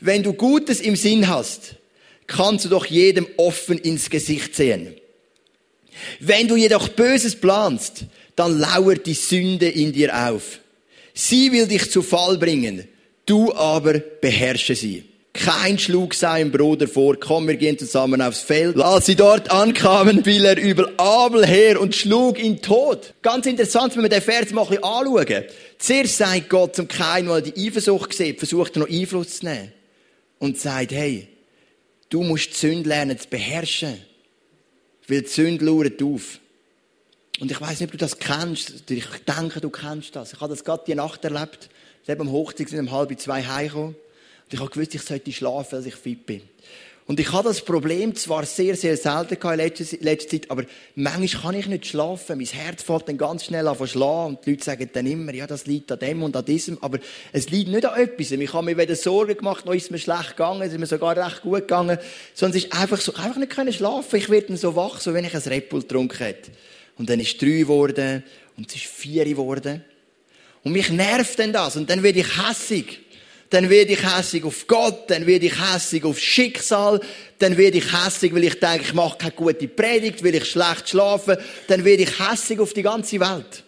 Wenn 0.00 0.22
du 0.22 0.32
Gutes 0.32 0.80
im 0.80 0.96
Sinn 0.96 1.28
hast, 1.28 1.74
kannst 2.30 2.64
du 2.64 2.68
doch 2.68 2.86
jedem 2.86 3.26
offen 3.36 3.76
ins 3.76 4.08
Gesicht 4.08 4.54
sehen. 4.54 4.94
Wenn 6.20 6.48
du 6.48 6.56
jedoch 6.56 6.88
Böses 6.88 7.36
planst, 7.36 8.04
dann 8.36 8.58
lauert 8.58 9.06
die 9.06 9.14
Sünde 9.14 9.68
in 9.68 9.92
dir 9.92 10.28
auf. 10.28 10.60
Sie 11.12 11.52
will 11.52 11.66
dich 11.66 11.90
zu 11.90 12.02
Fall 12.02 12.38
bringen, 12.38 12.88
du 13.26 13.52
aber 13.52 13.98
beherrsche 13.98 14.74
sie. 14.74 15.04
Kein 15.32 15.78
schlug 15.78 16.14
seinem 16.14 16.50
Bruder 16.50 16.88
vor, 16.88 17.16
komm, 17.18 17.46
wir 17.46 17.56
gehen 17.56 17.78
zusammen 17.78 18.20
aufs 18.20 18.40
Feld. 18.40 18.80
Als 18.80 19.06
sie 19.06 19.14
dort 19.14 19.50
ankamen, 19.50 20.24
fiel 20.24 20.44
er 20.44 20.58
über 20.58 20.90
Abel 20.96 21.46
her 21.46 21.80
und 21.80 21.94
schlug 21.94 22.42
ihn 22.42 22.62
tot. 22.62 23.14
Ganz 23.22 23.46
interessant, 23.46 23.94
wenn 23.94 24.02
wir 24.02 24.08
den 24.08 24.22
Vers 24.22 24.50
mal 24.50 24.62
ein 24.62 24.68
bisschen 24.68 24.84
anschauen. 24.84 25.44
Zuerst 25.78 26.16
sagt 26.16 26.48
Gott 26.48 26.74
zum 26.74 26.88
Kain, 26.88 27.28
weil 27.28 27.42
er 27.42 27.50
die 27.50 27.66
Eifersucht 27.66 28.12
sieht, 28.12 28.38
versucht 28.38 28.76
er 28.76 28.80
noch 28.80 28.88
Einfluss 28.88 29.38
zu 29.38 29.46
nehmen. 29.46 29.72
Und 30.40 30.58
sagt, 30.58 30.92
hey, 30.92 31.28
Du 32.10 32.22
musst 32.22 32.50
die 32.50 32.56
Sünde 32.56 32.88
lernen 32.88 33.18
zu 33.18 33.28
beherrschen. 33.28 33.98
Weil 35.08 35.22
die 35.22 35.28
Sünde 35.28 35.64
lauert 35.64 36.02
auf. 36.02 36.40
Und 37.40 37.50
ich 37.50 37.60
weiß 37.60 37.80
nicht, 37.80 37.88
ob 37.88 37.92
du 37.92 37.98
das 37.98 38.18
kennst. 38.18 38.90
Ich 38.90 39.06
denke, 39.26 39.60
du 39.60 39.70
kennst 39.70 40.14
das. 40.14 40.34
Ich 40.34 40.40
habe 40.40 40.52
das 40.52 40.64
gerade 40.64 40.84
die 40.86 40.94
Nacht 40.94 41.24
erlebt. 41.24 41.70
Ich 42.02 42.06
bin 42.06 42.20
am 42.20 42.32
Hochzeit 42.32 42.72
um 42.74 42.90
halb 42.90 43.18
zwei 43.18 43.42
heimgekommen. 43.42 43.94
Und 43.94 44.54
ich 44.54 44.60
habe 44.60 44.70
gewusst, 44.70 44.94
ich 44.94 45.02
sollte 45.02 45.32
schlafen, 45.32 45.76
als 45.76 45.86
ich 45.86 45.94
fit 45.94 46.26
bin. 46.26 46.42
Und 47.10 47.18
ich 47.18 47.32
habe 47.32 47.48
das 47.48 47.60
Problem 47.62 48.14
zwar 48.14 48.46
sehr, 48.46 48.76
sehr 48.76 48.96
selten 48.96 49.34
in 49.34 49.56
letzter, 49.56 49.96
letzter 49.98 50.30
Zeit, 50.30 50.48
aber 50.48 50.62
manchmal 50.94 51.42
kann 51.42 51.54
ich 51.58 51.66
nicht 51.66 51.86
schlafen. 51.86 52.38
Mein 52.38 52.46
Herz 52.46 52.84
fällt 52.84 53.08
dann 53.08 53.18
ganz 53.18 53.46
schnell 53.46 53.66
an 53.66 53.76
schlagen 53.88 54.36
und 54.36 54.46
die 54.46 54.50
Leute 54.50 54.62
sagen 54.62 54.88
dann 54.92 55.06
immer, 55.06 55.34
ja, 55.34 55.48
das 55.48 55.66
liegt 55.66 55.90
an 55.90 55.98
dem 55.98 56.22
und 56.22 56.36
an 56.36 56.44
diesem, 56.44 56.78
aber 56.80 57.00
es 57.32 57.50
liegt 57.50 57.68
nicht 57.68 57.84
an 57.84 58.00
etwas. 58.00 58.30
Ich 58.30 58.52
habe 58.52 58.64
mir 58.64 58.76
weder 58.76 58.94
Sorgen 58.94 59.36
gemacht, 59.36 59.66
noch 59.66 59.74
ist 59.74 59.86
es 59.86 59.90
mir 59.90 59.98
schlecht 59.98 60.36
gegangen, 60.36 60.62
es 60.62 60.72
ist 60.72 60.78
mir 60.78 60.86
sogar 60.86 61.16
recht 61.16 61.42
gut 61.42 61.62
gegangen, 61.62 61.98
es 62.32 62.42
ist 62.42 62.72
einfach 62.72 63.00
so, 63.00 63.12
einfach 63.14 63.38
nicht 63.38 63.50
können 63.50 63.72
schlafen. 63.72 64.14
Ich 64.14 64.30
werde 64.30 64.46
dann 64.46 64.56
so 64.56 64.76
wach, 64.76 65.00
so 65.00 65.12
wenn 65.12 65.24
ich 65.24 65.34
ein 65.34 65.42
Red 65.42 65.68
Bull 65.68 65.80
getrunken 65.80 66.16
hätte. 66.16 66.52
Und 66.96 67.10
dann 67.10 67.18
ist 67.18 67.32
es 67.32 67.38
drei 67.38 67.58
geworden 67.58 68.22
und 68.56 68.68
es 68.68 68.76
ist 68.76 68.86
vier 68.86 69.24
geworden. 69.24 69.84
Und 70.62 70.70
mich 70.70 70.90
nervt 70.90 71.40
dann 71.40 71.52
das 71.52 71.74
und 71.74 71.90
dann 71.90 72.04
werde 72.04 72.20
ich 72.20 72.48
hässig 72.48 73.00
dann 73.50 73.68
werde 73.68 73.92
ich 73.92 74.02
hässig 74.02 74.44
auf 74.44 74.66
Gott, 74.66 75.10
dann 75.10 75.26
werde 75.26 75.46
ich 75.46 75.60
hässig 75.60 76.04
auf 76.04 76.18
Schicksal, 76.18 77.00
dann 77.38 77.56
werde 77.56 77.78
ich 77.78 77.92
hässig, 77.92 78.34
weil 78.34 78.44
ich 78.44 78.58
denke, 78.58 78.82
ich 78.82 78.94
mache 78.94 79.18
keine 79.18 79.32
gute 79.32 79.68
Predigt, 79.68 80.24
weil 80.24 80.36
ich 80.36 80.46
schlecht 80.46 80.88
schlafe, 80.88 81.38
dann 81.66 81.84
werde 81.84 82.04
ich 82.04 82.18
hässig 82.18 82.60
auf 82.60 82.72
die 82.72 82.82
ganze 82.82 83.20
Welt. 83.20 83.64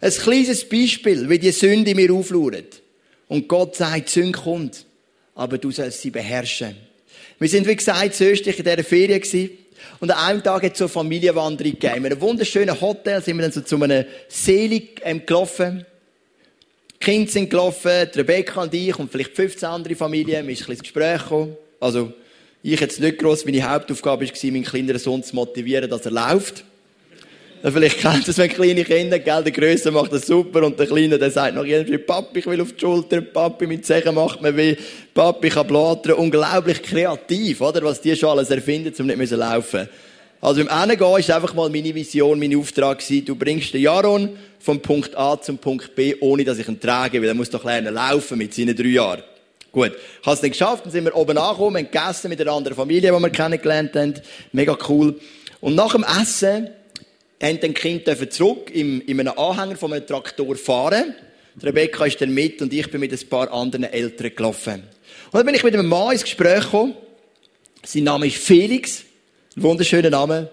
Ein 0.00 0.12
kleines 0.12 0.68
Beispiel, 0.68 1.28
wie 1.28 1.38
die 1.38 1.52
Sünde 1.52 1.94
mir 1.94 2.12
auflauert. 2.12 2.82
Und 3.28 3.46
Gott 3.46 3.76
sagt, 3.76 4.08
die 4.08 4.12
Sünde 4.12 4.38
kommt. 4.38 4.86
aber 5.34 5.56
du 5.56 5.70
sollst 5.70 6.02
sie 6.02 6.10
beherrschen. 6.10 6.76
Wir 7.38 7.48
sind, 7.48 7.66
wie 7.66 7.76
gesagt, 7.76 8.20
in 8.20 8.34
in 8.34 8.42
dieser 8.44 8.84
Ferien 8.84 9.20
gewesen. 9.20 9.50
Und 9.98 10.10
an 10.10 10.18
einem 10.18 10.42
Tag 10.42 10.62
hat 10.62 10.72
es 10.72 10.78
so 10.78 10.84
eine 10.84 10.90
Familienwanderung 10.90 11.72
gegeben. 11.72 12.04
In 12.04 12.06
einem 12.06 12.20
wunderschönen 12.20 12.78
Hotel 12.78 13.22
sind 13.22 13.38
wir 13.38 13.42
dann 13.42 13.52
so 13.52 13.62
zu 13.62 13.82
einem 13.82 14.04
Selig 14.28 15.00
ähm, 15.04 15.24
gelaufen. 15.24 15.86
Kinder 17.02 17.30
sind 17.30 17.48
gelaufen, 17.48 18.10
Rebecca 18.14 18.60
und 18.60 18.74
ich 18.74 18.98
und 18.98 19.10
vielleicht 19.10 19.34
15 19.34 19.66
andere 19.66 19.94
Familien. 19.94 20.46
Wir 20.46 20.54
sind 20.54 20.68
ein 20.68 20.68
bisschen 20.68 20.72
ins 20.72 20.82
Gespräch 20.82 21.22
gekommen. 21.22 21.56
Also, 21.80 22.12
ich 22.62 22.78
jetzt 22.78 23.00
nicht 23.00 23.18
gross, 23.18 23.46
meine 23.46 23.62
Hauptaufgabe 23.62 24.26
war, 24.26 24.50
meinen 24.50 24.64
kleineren 24.64 25.00
Sohn 25.00 25.22
zu 25.22 25.34
motivieren, 25.34 25.88
dass 25.88 26.04
er 26.04 26.10
läuft. 26.10 26.62
Vielleicht 27.62 28.00
kennt 28.00 28.28
das, 28.28 28.36
wenn 28.36 28.50
kleine 28.50 28.84
Kinder, 28.84 29.18
gell, 29.18 29.42
der 29.42 29.52
Größe 29.52 29.90
macht 29.90 30.12
das 30.12 30.26
super 30.26 30.62
und 30.62 30.78
der 30.78 30.86
Kleine, 30.86 31.18
der 31.18 31.30
sagt 31.30 31.54
noch 31.54 31.64
irgendwie, 31.64 31.96
Papi, 31.96 32.40
ich 32.40 32.46
will 32.46 32.60
auf 32.60 32.72
die 32.72 32.80
Schulter, 32.80 33.22
Papi, 33.22 33.66
mit 33.66 33.86
Zehen 33.86 34.14
macht 34.14 34.42
mir 34.42 34.54
weh, 34.54 34.76
Papi, 35.14 35.46
ich 35.46 35.54
kann 35.54 35.66
blättern. 35.66 36.12
Unglaublich 36.18 36.82
kreativ, 36.82 37.62
oder? 37.62 37.82
Was 37.82 38.02
die 38.02 38.14
schon 38.14 38.28
alles 38.28 38.50
erfinden, 38.50 38.94
um 38.98 39.06
nicht 39.06 39.30
laufen 39.30 39.88
Also, 40.40 40.60
im 40.60 40.68
Ende 40.68 40.96
gehen 40.96 41.18
ist 41.18 41.30
einfach 41.30 41.54
mal 41.54 41.68
meine 41.68 41.94
Vision, 41.94 42.38
mein 42.38 42.56
Auftrag 42.56 42.98
gewesen. 42.98 43.24
Du 43.24 43.34
bringst 43.34 43.74
den 43.74 43.82
Jaron 43.82 44.30
vom 44.58 44.80
Punkt 44.80 45.16
A 45.16 45.40
zum 45.40 45.58
Punkt 45.58 45.94
B, 45.94 46.14
ohne 46.20 46.44
dass 46.44 46.58
ich 46.58 46.68
ihn 46.68 46.80
trage, 46.80 47.20
weil 47.20 47.28
er 47.28 47.34
muss 47.34 47.50
doch 47.50 47.64
lernen 47.64 47.94
laufen 47.94 48.38
mit 48.38 48.54
seinen 48.54 48.74
drei 48.74 48.88
Jahren. 48.88 49.22
Gut. 49.72 49.92
Ich 50.20 50.26
habe 50.26 50.36
es 50.36 50.42
nicht 50.42 50.52
geschafft, 50.52 50.84
dann 50.84 50.92
sind 50.92 51.04
wir 51.04 51.14
oben 51.14 51.38
angekommen, 51.38 51.76
haben 51.76 51.90
gegessen 51.90 52.28
mit 52.28 52.40
einer 52.40 52.52
anderen 52.52 52.76
Familie, 52.76 53.12
die 53.12 53.20
wir 53.20 53.30
kennengelernt 53.30 53.94
haben. 53.94 54.14
Mega 54.52 54.76
cool. 54.88 55.20
Und 55.60 55.74
nach 55.74 55.92
dem 55.92 56.04
Essen, 56.04 56.70
haben 57.42 57.60
dann 57.60 57.74
die 57.74 57.80
Kinder 57.80 58.30
zurück 58.30 58.70
in, 58.72 59.00
in 59.02 59.18
einem 59.20 59.38
Anhänger 59.38 59.76
von 59.76 59.92
einem 59.92 60.06
Traktor 60.06 60.56
fahren. 60.56 61.14
Die 61.54 61.66
Rebecca 61.66 62.04
ist 62.04 62.20
dann 62.20 62.32
mit 62.32 62.60
und 62.62 62.72
ich 62.72 62.90
bin 62.90 63.00
mit 63.00 63.12
ein 63.12 63.28
paar 63.28 63.52
anderen 63.52 63.84
Eltern 63.84 64.32
gelaufen. 64.34 64.82
Und 65.32 65.38
dann 65.38 65.46
bin 65.46 65.54
ich 65.54 65.64
mit 65.64 65.74
einem 65.74 65.86
Mann 65.86 66.12
ins 66.12 66.22
Gespräch 66.22 66.64
gekommen. 66.64 66.94
Sein 67.82 68.04
Name 68.04 68.26
ist 68.26 68.36
Felix. 68.36 69.04
Wunderschöner 69.56 70.10
Name. 70.10 70.48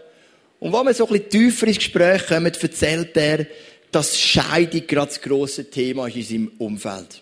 Und 0.59 0.73
wenn 0.73 0.85
wir 0.85 0.93
so 0.93 1.05
ein 1.05 1.13
bisschen 1.13 1.29
tiefer 1.29 1.67
ins 1.67 1.77
Gespräch 1.77 2.25
kommen, 2.25 2.51
erzählt 2.51 3.15
er, 3.15 3.45
dass 3.91 4.19
Scheidung 4.19 4.87
gerade 4.87 5.07
das 5.09 5.21
grosse 5.21 5.69
Thema 5.69 6.07
ist 6.07 6.15
in 6.15 6.23
seinem 6.23 6.51
Umfeld. 6.57 7.21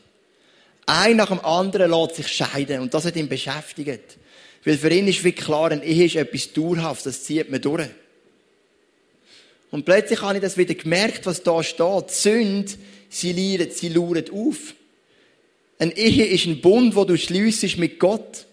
Ein 0.86 1.18
nach 1.18 1.30
dem 1.30 1.42
anderen 1.42 1.92
lässt 1.92 2.16
sich 2.16 2.28
scheiden 2.30 2.80
und 2.80 2.94
das 2.94 3.06
hat 3.06 3.18
ihn 3.18 3.28
beschäftigt. 3.28 4.18
Weil 4.64 4.78
für 4.78 4.90
ihn 4.90 5.08
ist 5.08 5.24
wie 5.24 5.34
klar, 5.34 5.72
eine 5.72 5.84
Ehe 5.84 6.06
ist 6.06 6.16
etwas 6.16 6.54
Dauerhaftes, 6.54 7.04
das 7.04 7.24
zieht 7.26 7.52
man 7.52 7.62
durch. 7.62 7.90
Und 9.70 9.84
plötzlich 9.84 10.22
habe 10.22 10.36
ich 10.36 10.42
das 10.42 10.58
wieder 10.58 10.76
gemerkt, 10.76 11.26
was 11.26 11.44
da 11.44 11.62
steht. 11.62 12.10
Sünde, 12.10 12.72
sie 13.10 13.34
lieren, 13.34 13.70
sie 13.72 13.90
luren 13.90 14.26
auf. 14.32 14.76
Eine 15.78 15.96
Ehe 15.98 16.26
ist 16.28 16.46
ein 16.46 16.62
Bund, 16.62 16.96
wo 16.96 17.04
du 17.04 17.18
schliessest 17.18 17.78
mit 17.78 18.00
Gott. 18.00 18.46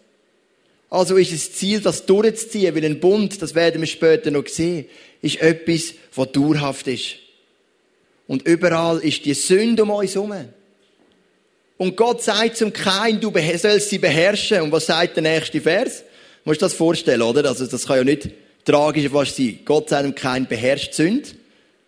Also 0.92 1.16
ist 1.16 1.32
es 1.32 1.54
Ziel, 1.54 1.80
das 1.80 2.04
durchzuziehen, 2.04 2.76
weil 2.76 2.84
ein 2.84 3.00
Bund, 3.00 3.40
das 3.40 3.54
werden 3.54 3.80
wir 3.80 3.88
später 3.88 4.30
noch 4.30 4.46
sehen, 4.46 4.84
ist 5.22 5.40
etwas, 5.40 5.94
was 6.14 6.32
dauerhaft 6.32 6.87
ist. 6.87 7.14
Und 8.26 8.46
überall 8.46 8.99
ist 8.99 9.25
die 9.25 9.32
Sünde 9.32 9.84
um 9.84 9.90
uns 9.90 10.14
herum. 10.14 10.34
Und 11.78 11.96
Gott 11.96 12.22
sagt 12.22 12.58
zum 12.58 12.75
Kain, 12.75 13.18
du 13.22 13.32
sollst 13.56 13.88
sie 13.88 13.96
beherrschen. 13.96 14.61
Und 14.61 14.72
was 14.72 14.84
sagt 14.84 15.16
der 15.16 15.22
nächste 15.22 15.62
Vers? 15.62 16.00
Du 16.44 16.50
musst 16.50 16.61
das 16.61 16.75
vorstellen, 16.75 17.22
oder? 17.22 17.49
Also, 17.49 17.64
das 17.64 17.87
kann 17.87 17.96
ja 17.96 18.04
nicht 18.04 18.28
tragisch 18.66 19.08
fast 19.08 19.37
sein. 19.37 19.61
Gott 19.64 19.88
seinem 19.88 20.14
kein 20.14 20.46
beherrscht 20.46 20.92
Sünd. 20.92 21.37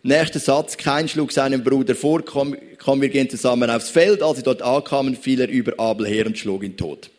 Nächster 0.02 0.40
Satz. 0.40 0.78
Kein 0.78 1.10
schlug 1.10 1.30
seinem 1.30 1.62
Bruder 1.62 1.94
vor, 1.94 2.22
komm, 2.22 2.56
komm, 2.78 3.02
wir 3.02 3.10
gehen 3.10 3.28
zusammen 3.28 3.68
aufs 3.68 3.90
Feld. 3.90 4.22
Als 4.22 4.38
sie 4.38 4.44
dort 4.44 4.62
ankamen, 4.62 5.14
fiel 5.14 5.42
er 5.42 5.48
über 5.50 5.78
Abel 5.78 6.06
her 6.06 6.24
und 6.24 6.38
schlug 6.38 6.64
ihn 6.64 6.78
tot. 6.78 7.10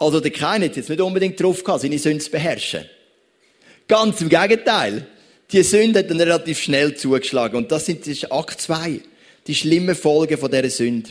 Also 0.00 0.18
der 0.18 0.32
Kain 0.32 0.64
hat 0.64 0.76
jetzt 0.76 0.88
nicht 0.88 1.00
unbedingt 1.00 1.40
drauf 1.40 1.62
gehabt, 1.62 1.82
seine 1.82 1.98
Sünde 1.98 2.24
zu 2.24 2.30
beherrschen. 2.30 2.86
Ganz 3.86 4.20
im 4.22 4.30
Gegenteil. 4.30 5.06
Die 5.52 5.62
Sünde 5.62 5.98
hat 5.98 6.10
dann 6.10 6.20
relativ 6.20 6.58
schnell 6.58 6.96
zugeschlagen. 6.96 7.56
Und 7.56 7.70
das 7.70 7.86
sind 7.86 8.00
das 8.00 8.08
ist 8.08 8.32
Akt 8.32 8.60
2. 8.60 9.00
Die 9.46 9.54
schlimmen 9.54 9.94
Folgen 9.94 10.38
von 10.38 10.50
dieser 10.50 10.70
Sünde. 10.70 11.10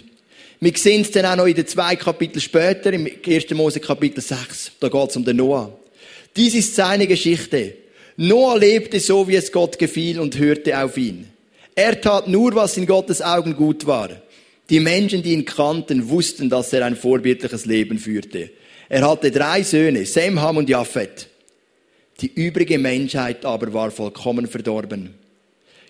Wir 0.60 0.74
sehen 0.76 1.02
es 1.02 1.12
dann 1.12 1.26
auch 1.26 1.36
noch 1.36 1.46
in 1.46 1.56
den 1.56 1.68
zwei 1.68 1.96
Kapiteln 1.96 2.42
später, 2.42 2.92
im 2.92 3.08
1. 3.26 3.50
Mose 3.52 3.80
Kapitel 3.80 4.22
6. 4.22 4.72
Da 4.80 4.90
geht 4.90 5.10
es 5.10 5.16
um 5.16 5.24
den 5.24 5.38
Noah. 5.38 5.78
Dies 6.36 6.56
ist 6.56 6.76
seine 6.76 7.06
Geschichte. 7.06 7.76
Noah 8.18 8.58
lebte 8.58 9.00
so, 9.00 9.28
wie 9.28 9.36
es 9.36 9.52
Gott 9.52 9.78
gefiel 9.78 10.20
und 10.20 10.38
hörte 10.38 10.84
auf 10.84 10.98
ihn. 10.98 11.28
Er 11.76 12.02
tat 12.02 12.28
nur, 12.28 12.56
was 12.56 12.76
in 12.76 12.88
Gottes 12.88 13.22
Augen 13.22 13.56
gut 13.56 13.86
war. 13.86 14.10
Die 14.70 14.80
Menschen, 14.80 15.22
die 15.22 15.34
ihn 15.34 15.46
kannten, 15.46 16.10
wussten, 16.10 16.50
dass 16.50 16.74
er 16.74 16.86
ein 16.86 16.96
vorbildliches 16.96 17.66
Leben 17.66 18.00
führte. 18.00 18.50
Er 18.90 19.08
hatte 19.08 19.30
drei 19.30 19.62
Söhne, 19.62 20.06
Sem, 20.06 20.42
Ham 20.42 20.58
und 20.58 20.68
Japhet. 20.68 21.28
Die 22.22 22.34
übrige 22.34 22.80
Menschheit 22.80 23.46
aber 23.46 23.72
war 23.72 23.92
vollkommen 23.92 24.48
verdorben. 24.48 25.14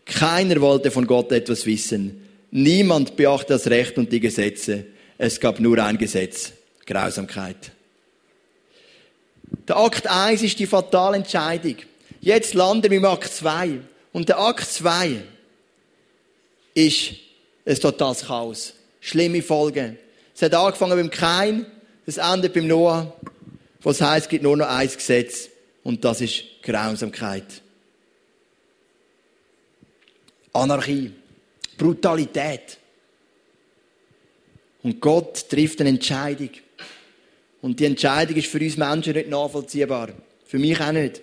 Keiner 0.06 0.60
wollte 0.60 0.92
von 0.92 1.08
Gott 1.08 1.32
etwas 1.32 1.66
wissen. 1.66 2.28
Niemand 2.52 3.16
beachtete 3.16 3.54
das 3.54 3.68
Recht 3.68 3.98
und 3.98 4.12
die 4.12 4.20
Gesetze. 4.20 4.86
Es 5.18 5.40
gab 5.40 5.60
nur 5.60 5.78
ein 5.80 5.98
Gesetz, 5.98 6.52
Grausamkeit. 6.86 7.72
Der 9.68 9.78
Akt 9.78 10.08
1 10.08 10.42
ist 10.44 10.60
die 10.60 10.68
fatale 10.68 11.18
Entscheidung. 11.18 11.76
Jetzt 12.22 12.54
landen 12.54 12.92
wir 12.92 12.98
im 12.98 13.06
Akt 13.06 13.32
2. 13.34 13.80
Und 14.12 14.30
der 14.30 14.40
Akt 14.40 14.70
2 14.70 15.22
ist 16.74 17.12
ein 17.66 17.80
totales 17.80 18.26
Chaos. 18.26 18.74
Schlimme 19.00 19.42
Folgen. 19.42 19.98
Es 20.36 20.42
hat 20.42 20.54
angefangen 20.54 20.98
beim 20.98 21.10
Kain, 21.10 21.66
es 22.10 22.18
endet 22.18 22.54
beim 22.54 22.68
Noah. 22.68 23.14
Was 23.82 24.02
heißt, 24.02 24.26
es 24.26 24.30
gibt 24.30 24.44
nur 24.44 24.58
noch 24.58 24.68
ein 24.68 24.90
Gesetz. 24.90 25.50
Und 25.84 26.04
das 26.04 26.22
ist 26.22 26.44
Grausamkeit. 26.62 27.62
Anarchie. 30.54 31.14
Brutalität. 31.78 32.78
Und 34.84 35.00
Gott 35.00 35.50
trifft 35.50 35.80
eine 35.82 35.90
Entscheidung. 35.90 36.50
Und 37.62 37.80
die 37.80 37.86
Entscheidung 37.86 38.36
ist 38.38 38.48
für 38.48 38.60
uns 38.60 38.78
Menschen 38.78 39.14
nicht 39.14 39.30
nachvollziehbar. 39.30 40.10
Für 40.46 40.60
mich 40.60 40.80
auch 40.80 40.92
nicht. 40.92 41.22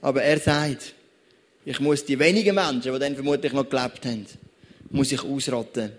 Aber 0.00 0.22
er 0.22 0.38
sagt, 0.38 0.94
ich 1.64 1.80
muss 1.80 2.04
die 2.04 2.18
wenigen 2.18 2.54
Menschen, 2.54 2.92
die 2.92 2.98
dann 2.98 3.14
vermutlich 3.14 3.52
noch 3.52 3.68
gelebt 3.68 4.04
haben, 4.04 4.26
muss 4.90 5.12
ich 5.12 5.22
ausrotten. 5.22 5.92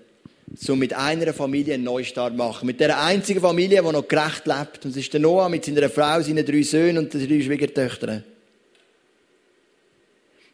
So 0.56 0.76
mit 0.76 0.94
einer 0.94 1.34
Familie 1.34 1.74
einen 1.74 1.84
Neustart 1.84 2.36
machen. 2.36 2.66
Mit 2.66 2.80
der 2.80 3.02
einzigen 3.02 3.42
Familie, 3.42 3.82
die 3.82 3.92
noch 3.92 4.08
gerecht 4.08 4.46
lebt. 4.46 4.86
Und 4.86 4.96
das 4.96 4.98
ist 4.98 5.14
der 5.14 5.20
Noah 5.20 5.50
mit 5.50 5.66
seiner 5.66 5.90
Frau, 5.90 6.22
seinen 6.22 6.46
drei 6.46 6.62
Söhnen 6.62 7.00
und 7.00 7.14
den 7.14 7.28
drei 7.28 7.42
Schwiegertöchtern. 7.42 8.24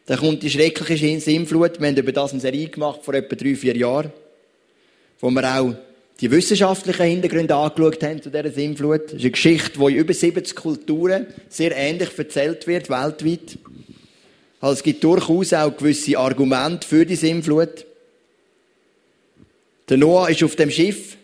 Dann 0.06 0.18
kommt 0.18 0.42
die 0.42 0.50
schreckliche 0.50 1.20
Sinnflut. 1.20 1.80
Wir 1.80 1.88
haben 1.88 1.96
über 1.96 2.12
das 2.12 2.32
eine 2.32 2.40
Serie 2.40 2.68
gemacht 2.68 3.00
vor 3.02 3.14
etwa 3.14 3.36
drei, 3.36 3.54
vier 3.54 3.76
Jahren. 3.76 4.12
Wo 5.20 5.30
wir 5.30 5.44
auch 5.44 5.74
die 6.20 6.30
wissenschaftlichen 6.30 7.06
Hintergründe 7.06 7.54
angeschaut 7.54 8.02
haben 8.02 8.22
zu 8.22 8.30
dieser 8.30 8.50
Sinnflut. 8.50 9.04
Das 9.06 9.12
ist 9.14 9.20
eine 9.20 9.30
Geschichte, 9.30 9.78
die 9.78 9.84
in 9.84 9.96
über 9.96 10.12
70 10.12 10.54
Kulturen 10.54 11.26
sehr 11.48 11.76
ähnlich 11.76 12.10
erzählt 12.18 12.66
wird, 12.66 12.90
weltweit. 12.90 13.58
Also 14.60 14.74
es 14.74 14.82
gibt 14.82 15.02
durchaus 15.02 15.52
auch 15.52 15.74
gewisse 15.76 16.18
Argumente 16.18 16.86
für 16.86 17.06
die 17.06 17.16
Sinnflut. 17.16 17.86
Der 19.90 19.96
Noah 19.96 20.30
ist 20.30 20.44
auf 20.44 20.54
dem 20.54 20.70
Schiff. 20.70 21.16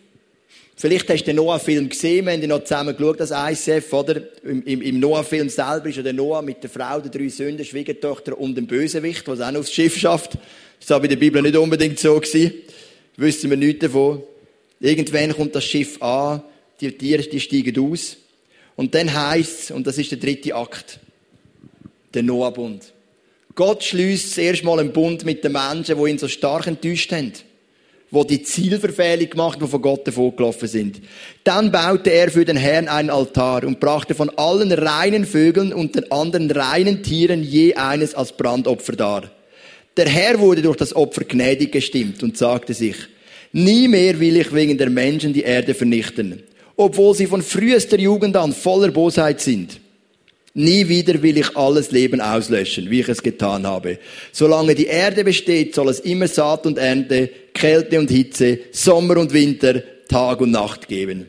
Vielleicht 0.75 1.09
hast 1.09 1.21
du 1.21 1.27
den 1.27 1.37
Noah-Film 1.37 1.87
gesehen, 1.87 2.25
wir 2.25 2.33
haben 2.33 2.43
ihn 2.43 2.49
noch 2.49 2.63
zusammen 2.65 2.95
geschaut, 2.95 3.19
das 3.21 3.31
ICF, 3.31 3.93
oder? 3.93 4.21
Im, 4.43 4.61
im, 4.63 4.81
im 4.81 4.99
Noah-Film 4.99 5.47
selber 5.47 5.87
ist 5.87 5.95
ja 5.95 6.03
der 6.03 6.11
Noah 6.11 6.41
mit 6.41 6.61
der 6.61 6.69
Frau, 6.69 6.99
den 6.99 7.09
drei 7.09 7.51
der 7.51 7.63
Schwiegertochter 7.63 8.37
und 8.37 8.55
dem 8.55 8.67
Bösewicht, 8.67 9.25
der 9.25 9.33
auch 9.35 9.51
noch 9.51 9.61
aufs 9.61 9.71
Schiff 9.71 9.97
schafft. 9.97 10.37
Das 10.81 10.89
war 10.89 10.99
bei 10.99 11.07
der 11.07 11.15
Bibel 11.15 11.41
nicht 11.41 11.55
unbedingt 11.55 11.97
so 11.97 12.19
gewesen. 12.19 12.55
Wissen 13.15 13.49
wir 13.49 13.57
nichts 13.57 13.79
davon. 13.79 14.21
Irgendwann 14.81 15.33
kommt 15.33 15.55
das 15.55 15.63
Schiff 15.63 15.99
an, 16.01 16.43
die 16.81 16.91
Tiere 16.91 17.23
die 17.23 17.39
steigen 17.39 17.79
aus. 17.79 18.17
Und 18.75 18.93
dann 18.93 19.11
heißt 19.11 19.61
es, 19.61 19.71
und 19.71 19.87
das 19.87 19.97
ist 19.97 20.11
der 20.11 20.19
dritte 20.19 20.53
Akt, 20.53 20.99
der 22.13 22.21
Noah-Bund. 22.21 22.93
Gott 23.55 23.83
schließt 23.83 24.35
zuerst 24.35 24.65
mal 24.65 24.79
einen 24.79 24.91
Bund 24.91 25.23
mit 25.23 25.43
den 25.43 25.53
Menschen, 25.53 25.97
die 25.97 26.09
ihn 26.09 26.19
so 26.19 26.27
stark 26.27 26.67
enttäuscht 26.67 27.13
haben. 27.13 27.31
Die 28.09 28.27
die 28.27 28.43
Zielverfehlung 28.43 29.29
gemacht, 29.29 29.59
die 29.61 29.67
von 29.67 29.81
Gott 29.81 30.07
davongelaufen 30.07 30.67
sind. 30.67 31.01
Dann 31.43 31.71
baute 31.71 32.09
er 32.11 32.31
für 32.31 32.45
den 32.45 32.55
Herrn 32.55 32.87
einen 32.87 33.09
Altar 33.09 33.65
und 33.65 33.81
brachte 33.81 34.15
von 34.15 34.29
allen 34.37 34.71
reinen 34.71 35.25
Vögeln 35.25 35.73
und 35.73 35.95
den 35.95 36.09
anderen 36.09 36.49
reinen 36.49 37.03
Tieren 37.03 37.43
je 37.43 37.75
eines 37.75 38.15
als 38.15 38.31
Brandopfer 38.31 38.93
dar. 38.93 39.31
Der 39.97 40.07
Herr 40.07 40.39
wurde 40.39 40.61
durch 40.61 40.77
das 40.77 40.95
Opfer 40.95 41.25
gnädig 41.25 41.73
gestimmt 41.73 42.23
und 42.23 42.37
sagte 42.37 42.73
sich, 42.73 42.95
Nie 43.51 43.87
mehr 43.87 44.19
will 44.19 44.37
ich 44.37 44.53
wegen 44.53 44.77
der 44.77 44.89
Menschen 44.89 45.33
die 45.33 45.41
Erde 45.41 45.73
vernichten, 45.73 46.43
obwohl 46.75 47.15
sie 47.15 47.27
von 47.27 47.41
frühester 47.41 47.99
Jugend 47.99 48.37
an 48.37 48.53
voller 48.53 48.91
Bosheit 48.91 49.41
sind. 49.41 49.79
Nie 50.53 50.87
wieder 50.87 51.21
will 51.21 51.37
ich 51.37 51.55
alles 51.55 51.91
Leben 51.91 52.19
auslöschen, 52.19 52.89
wie 52.89 53.01
ich 53.01 53.09
es 53.09 53.21
getan 53.21 53.67
habe. 53.67 53.99
Solange 54.31 54.73
die 54.73 54.87
Erde 54.87 55.23
besteht, 55.23 55.75
soll 55.75 55.89
es 55.89 55.99
immer 55.99 56.27
Saat 56.27 56.65
und 56.65 56.79
Ernte, 56.79 57.29
Kälte 57.57 57.99
und 57.99 58.09
Hitze, 58.09 58.59
Sommer 58.71 59.17
und 59.17 59.33
Winter, 59.33 59.81
Tag 60.07 60.41
und 60.41 60.51
Nacht 60.51 60.87
geben. 60.87 61.27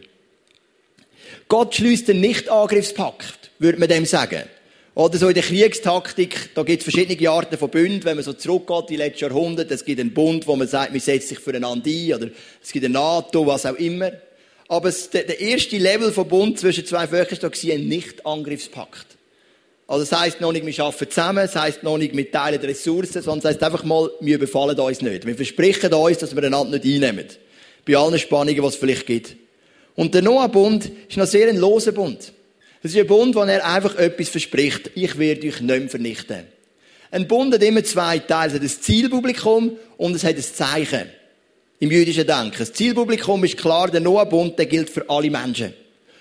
Gott 1.49 1.75
schließt 1.75 2.09
den 2.09 2.21
Nicht-Angriffspakt, 2.21 3.51
würde 3.59 3.79
man 3.79 3.89
dem 3.89 4.05
sagen. 4.05 4.43
Oder 4.95 5.17
so 5.17 5.29
in 5.29 5.35
der 5.35 5.43
Kriegstaktik, 5.43 6.51
da 6.55 6.65
gibt 6.65 6.83
es 6.83 6.93
verschiedene 6.93 7.31
Arten 7.31 7.57
von 7.57 7.71
Bünden, 7.71 8.05
wenn 8.05 8.17
man 8.17 8.25
so 8.25 8.33
zurückgeht, 8.33 8.91
die 8.91 8.97
letzten 8.97 9.27
Jahrhunderte, 9.27 9.73
es 9.75 9.85
gibt 9.85 10.01
einen 10.01 10.13
Bund, 10.13 10.47
wo 10.47 10.57
man 10.57 10.67
sagt, 10.67 10.91
man 10.91 11.01
setzt 11.01 11.29
sich 11.29 11.39
füreinander 11.39 11.89
ein, 11.89 12.15
oder 12.15 12.31
es 12.63 12.73
gibt 12.73 12.85
eine 12.85 12.95
NATO, 12.95 13.47
was 13.47 13.65
auch 13.65 13.77
immer. 13.77 14.11
Aber 14.69 14.89
es, 14.89 15.09
der, 15.09 15.23
der, 15.23 15.41
erste 15.41 15.79
Level 15.79 16.13
von 16.13 16.29
Bund 16.29 16.59
zwischen 16.59 16.85
zwei 16.85 17.07
Völkern 17.07 17.41
war 17.41 17.73
ein 17.73 17.89
Nicht-Angriffspakt. 17.89 19.18
Also 19.89 20.05
das 20.05 20.21
heisst 20.21 20.41
noch 20.43 20.53
nicht, 20.53 20.67
wir 20.67 20.85
arbeiten 20.85 21.09
zusammen, 21.09 21.47
das 21.47 21.57
heisst 21.57 21.83
noch 21.83 21.97
nicht, 21.97 22.15
wir 22.15 22.31
teilen 22.31 22.61
Ressourcen, 22.61 23.23
sondern 23.23 23.41
das 23.41 23.53
heisst 23.53 23.63
einfach 23.63 23.85
mal, 23.85 24.11
wir 24.21 24.35
überfallen 24.35 24.79
uns 24.79 25.01
nicht. 25.01 25.27
Wir 25.27 25.35
versprechen 25.35 25.95
uns, 25.95 26.19
dass 26.19 26.37
wir 26.37 26.45
einander 26.45 26.79
nicht 26.79 26.85
einnehmen. 26.85 27.27
Bei 27.87 27.97
allen 27.97 28.19
Spannungen, 28.19 28.61
die 28.61 28.67
es 28.67 28.77
vielleicht 28.77 29.07
gibt. 29.07 29.35
Und 29.95 30.15
der 30.15 30.21
Noah-Bund 30.21 30.91
ist 31.09 31.17
noch 31.17 31.27
sehr 31.27 31.49
ein 31.49 31.57
loser 31.57 31.93
Bund. 31.93 32.33
Es 32.83 32.91
ist 32.91 32.99
ein 32.99 33.07
Bund, 33.07 33.35
wo 33.35 33.41
er 33.41 33.65
einfach 33.67 33.97
etwas 33.97 34.29
verspricht. 34.29 34.91
Ich 34.95 35.19
werde 35.19 35.49
euch 35.49 35.63
nicht 35.63 35.91
vernichten. 35.91 36.45
Ein 37.11 37.27
Bund 37.27 37.55
hat 37.55 37.63
immer 37.63 37.83
zwei 37.83 38.19
Teile. 38.19 38.49
Es 38.49 38.55
hat 38.57 38.63
ein 38.63 38.69
Zielpublikum 38.69 39.79
und 39.97 40.15
es 40.15 40.23
hat 40.23 40.37
ein 40.37 40.43
Zeichen. 40.43 41.09
Im 41.81 41.91
jüdischen 41.91 42.27
Denken. 42.27 42.59
Das 42.59 42.75
Zielpublikum 42.75 43.43
ist 43.43 43.57
klar, 43.57 43.91
der 43.91 44.03
Noah-Bund, 44.03 44.59
der 44.59 44.67
gilt 44.67 44.91
für 44.91 45.09
alle 45.09 45.31
Menschen. 45.31 45.73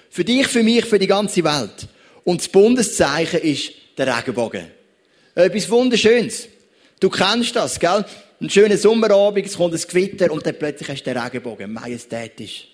Für 0.09 0.23
dich, 0.23 0.47
für 0.47 0.63
mich, 0.63 0.85
für 0.85 0.99
die 0.99 1.07
ganze 1.07 1.43
Welt. 1.43 1.89
Und 2.27 2.41
das 2.41 2.49
Bundeszeichen 2.49 3.39
ist 3.39 3.71
der 3.97 4.17
Regenbogen. 4.17 4.65
Etwas 5.33 5.69
Wunderschönes. 5.69 6.49
Du 6.99 7.09
kennst 7.09 7.55
das, 7.55 7.79
gell? 7.79 8.03
Ein 8.41 8.49
schöner 8.49 8.75
Sommerabend, 8.75 9.45
es 9.45 9.55
kommt 9.55 9.73
ein 9.73 9.81
Gewitter 9.87 10.29
und 10.29 10.45
dann 10.45 10.59
plötzlich 10.59 10.89
hast 10.89 11.03
du 11.03 11.13
den 11.13 11.23
Regenbogen. 11.23 11.71
Majestätisch. 11.71 12.67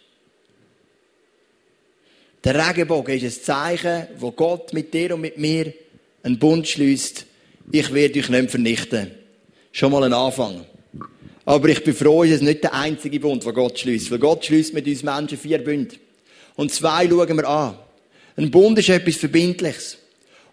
Der 2.43 2.67
Regenbogen 2.67 3.15
ist 3.15 3.23
ein 3.25 3.43
Zeichen, 3.43 4.07
wo 4.17 4.31
Gott 4.31 4.73
mit 4.73 4.91
dir 4.91 5.13
und 5.13 5.21
mit 5.21 5.37
mir 5.37 5.71
einen 6.23 6.39
Bund 6.39 6.67
schließt. 6.67 7.23
Ich 7.71 7.93
werde 7.93 8.21
euch 8.21 8.29
nicht 8.29 8.49
vernichten. 8.49 9.11
Schon 9.71 9.91
mal 9.91 10.03
ein 10.03 10.13
Anfang. 10.13 10.65
Aber 11.45 11.69
ich 11.69 11.83
bin 11.83 11.93
froh, 11.93 12.23
es 12.23 12.31
ist 12.31 12.41
nicht 12.41 12.63
der 12.63 12.73
einzige 12.73 13.19
Bund, 13.19 13.45
den 13.45 13.53
Gott 13.53 13.77
schließt. 13.77 14.09
Weil 14.09 14.17
Gott 14.17 14.45
schließt 14.45 14.73
mit 14.73 14.87
uns 14.87 15.03
Menschen 15.03 15.37
vier 15.37 15.63
Bünde. 15.63 15.97
Und 16.55 16.71
zwei 16.71 17.07
schauen 17.07 17.37
wir 17.37 17.47
an. 17.47 17.77
Ein 18.35 18.51
Bund 18.51 18.79
ist 18.79 18.89
etwas 18.89 19.15
Verbindliches. 19.17 19.97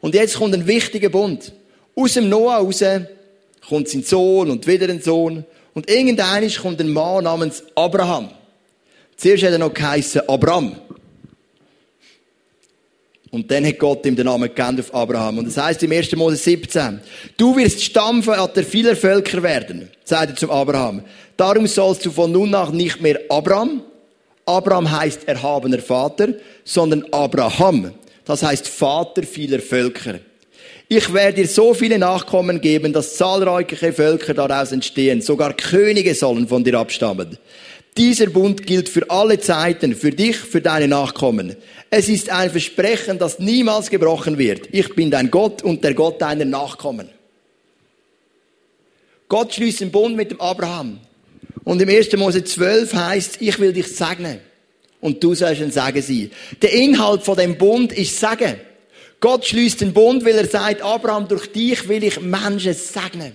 Und 0.01 0.15
jetzt 0.15 0.37
kommt 0.37 0.55
ein 0.55 0.67
wichtiger 0.67 1.09
Bund. 1.09 1.53
Aus 1.95 2.15
dem 2.15 2.29
Noah 2.29 2.57
raus 2.57 2.83
kommt 3.69 3.89
sein 3.89 4.03
Sohn 4.03 4.51
und 4.51 4.67
wieder 4.67 4.89
ein 4.89 5.01
Sohn. 5.01 5.45
Und 5.75 5.89
irgendwann 5.89 6.51
kommt 6.55 6.81
ein 6.81 6.91
Mann 6.91 7.25
namens 7.25 7.63
Abraham. 7.75 8.31
Zuerst 9.17 9.45
hat 9.45 9.53
er 9.53 9.59
noch 9.59 9.75
geheissen 9.75 10.23
Abraham. 10.29 10.77
Und 13.31 13.49
dann 13.51 13.65
hat 13.65 13.79
Gott 13.79 14.05
ihm 14.07 14.17
den 14.17 14.27
Namen 14.27 14.53
gegeben 14.53 14.81
auf 14.81 14.95
Abraham. 14.95 15.39
Und 15.39 15.47
das 15.47 15.57
heißt 15.57 15.83
im 15.85 15.93
1. 15.93 16.17
Mose 16.17 16.37
17, 16.37 17.01
du 17.37 17.57
wirst 17.57 17.83
Stammvater 17.83 18.65
vieler 18.65 18.97
Völker 18.97 19.43
werden, 19.43 19.89
sagt 20.05 20.31
er 20.31 20.37
zum 20.37 20.51
Abraham. 20.51 21.05
Darum 21.37 21.67
sollst 21.67 22.05
du 22.05 22.11
von 22.11 22.33
nun 22.33 22.51
nach 22.51 22.73
nicht 22.73 23.01
mehr 23.01 23.21
Abraham, 23.29 23.83
Abraham 24.51 24.91
heißt 24.91 25.29
erhabener 25.29 25.79
Vater, 25.79 26.35
sondern 26.65 27.05
Abraham. 27.13 27.93
Das 28.25 28.43
heißt 28.43 28.67
Vater 28.67 29.23
vieler 29.23 29.61
Völker. 29.61 30.19
Ich 30.89 31.13
werde 31.13 31.43
dir 31.43 31.47
so 31.47 31.73
viele 31.73 32.01
Nachkommen 32.01 32.61
geben, 32.61 32.93
dass 32.93 33.17
zahlreiche 33.17 33.93
Völker 33.93 34.35
daraus 34.35 34.73
entstehen. 34.73 35.23
Sogar 35.23 35.53
Könige 35.53 36.17
sollen 36.17 36.49
von 36.49 36.65
dir 36.65 36.75
abstammen. 36.75 37.39
Dieser 37.97 38.27
Bund 38.27 38.67
gilt 38.67 38.89
für 38.89 39.09
alle 39.09 39.39
Zeiten, 39.39 39.95
für 39.95 40.11
dich, 40.11 40.37
für 40.37 40.61
deine 40.61 40.89
Nachkommen. 40.89 41.55
Es 41.91 42.09
ist 42.09 42.31
ein 42.31 42.51
Versprechen, 42.51 43.19
das 43.19 43.39
niemals 43.39 43.89
gebrochen 43.89 44.37
wird. 44.37 44.69
Ich 44.73 44.95
bin 44.97 45.13
dein 45.13 45.31
Gott 45.31 45.63
und 45.63 45.85
der 45.85 45.95
Gott 45.95 46.21
deiner 46.21 46.45
Nachkommen. 46.45 47.09
Gott 49.29 49.55
schließt 49.55 49.81
den 49.81 49.93
Bund 49.93 50.17
mit 50.17 50.33
dem 50.33 50.41
Abraham. 50.41 50.99
Und 51.65 51.83
im 51.83 51.89
1. 51.89 52.13
Mose 52.17 52.45
12 52.45 52.95
heißt, 52.95 53.37
ich 53.41 53.59
will 53.59 53.73
dich 53.73 53.89
segnen. 53.89 54.41
Und 55.01 55.23
du 55.23 55.35
sollst 55.35 55.63
ein 55.63 55.71
Segen 55.71 56.03
sein. 56.03 56.31
Der 56.61 56.73
Inhalt 56.73 57.23
von 57.23 57.37
dem 57.37 57.57
Bund 57.57 57.93
ist 57.93 58.19
Segen. 58.19 58.57
Gott 59.21 59.47
schließt 59.47 59.81
den 59.83 59.93
Bund, 59.93 60.25
weil 60.25 60.37
er 60.37 60.47
sagt, 60.47 60.83
Abraham, 60.83 61.29
durch 61.29 61.53
dich 61.53 61.89
will 61.89 62.03
ich 62.05 62.21
Menschen 62.21 62.75
segnen. 62.75 63.33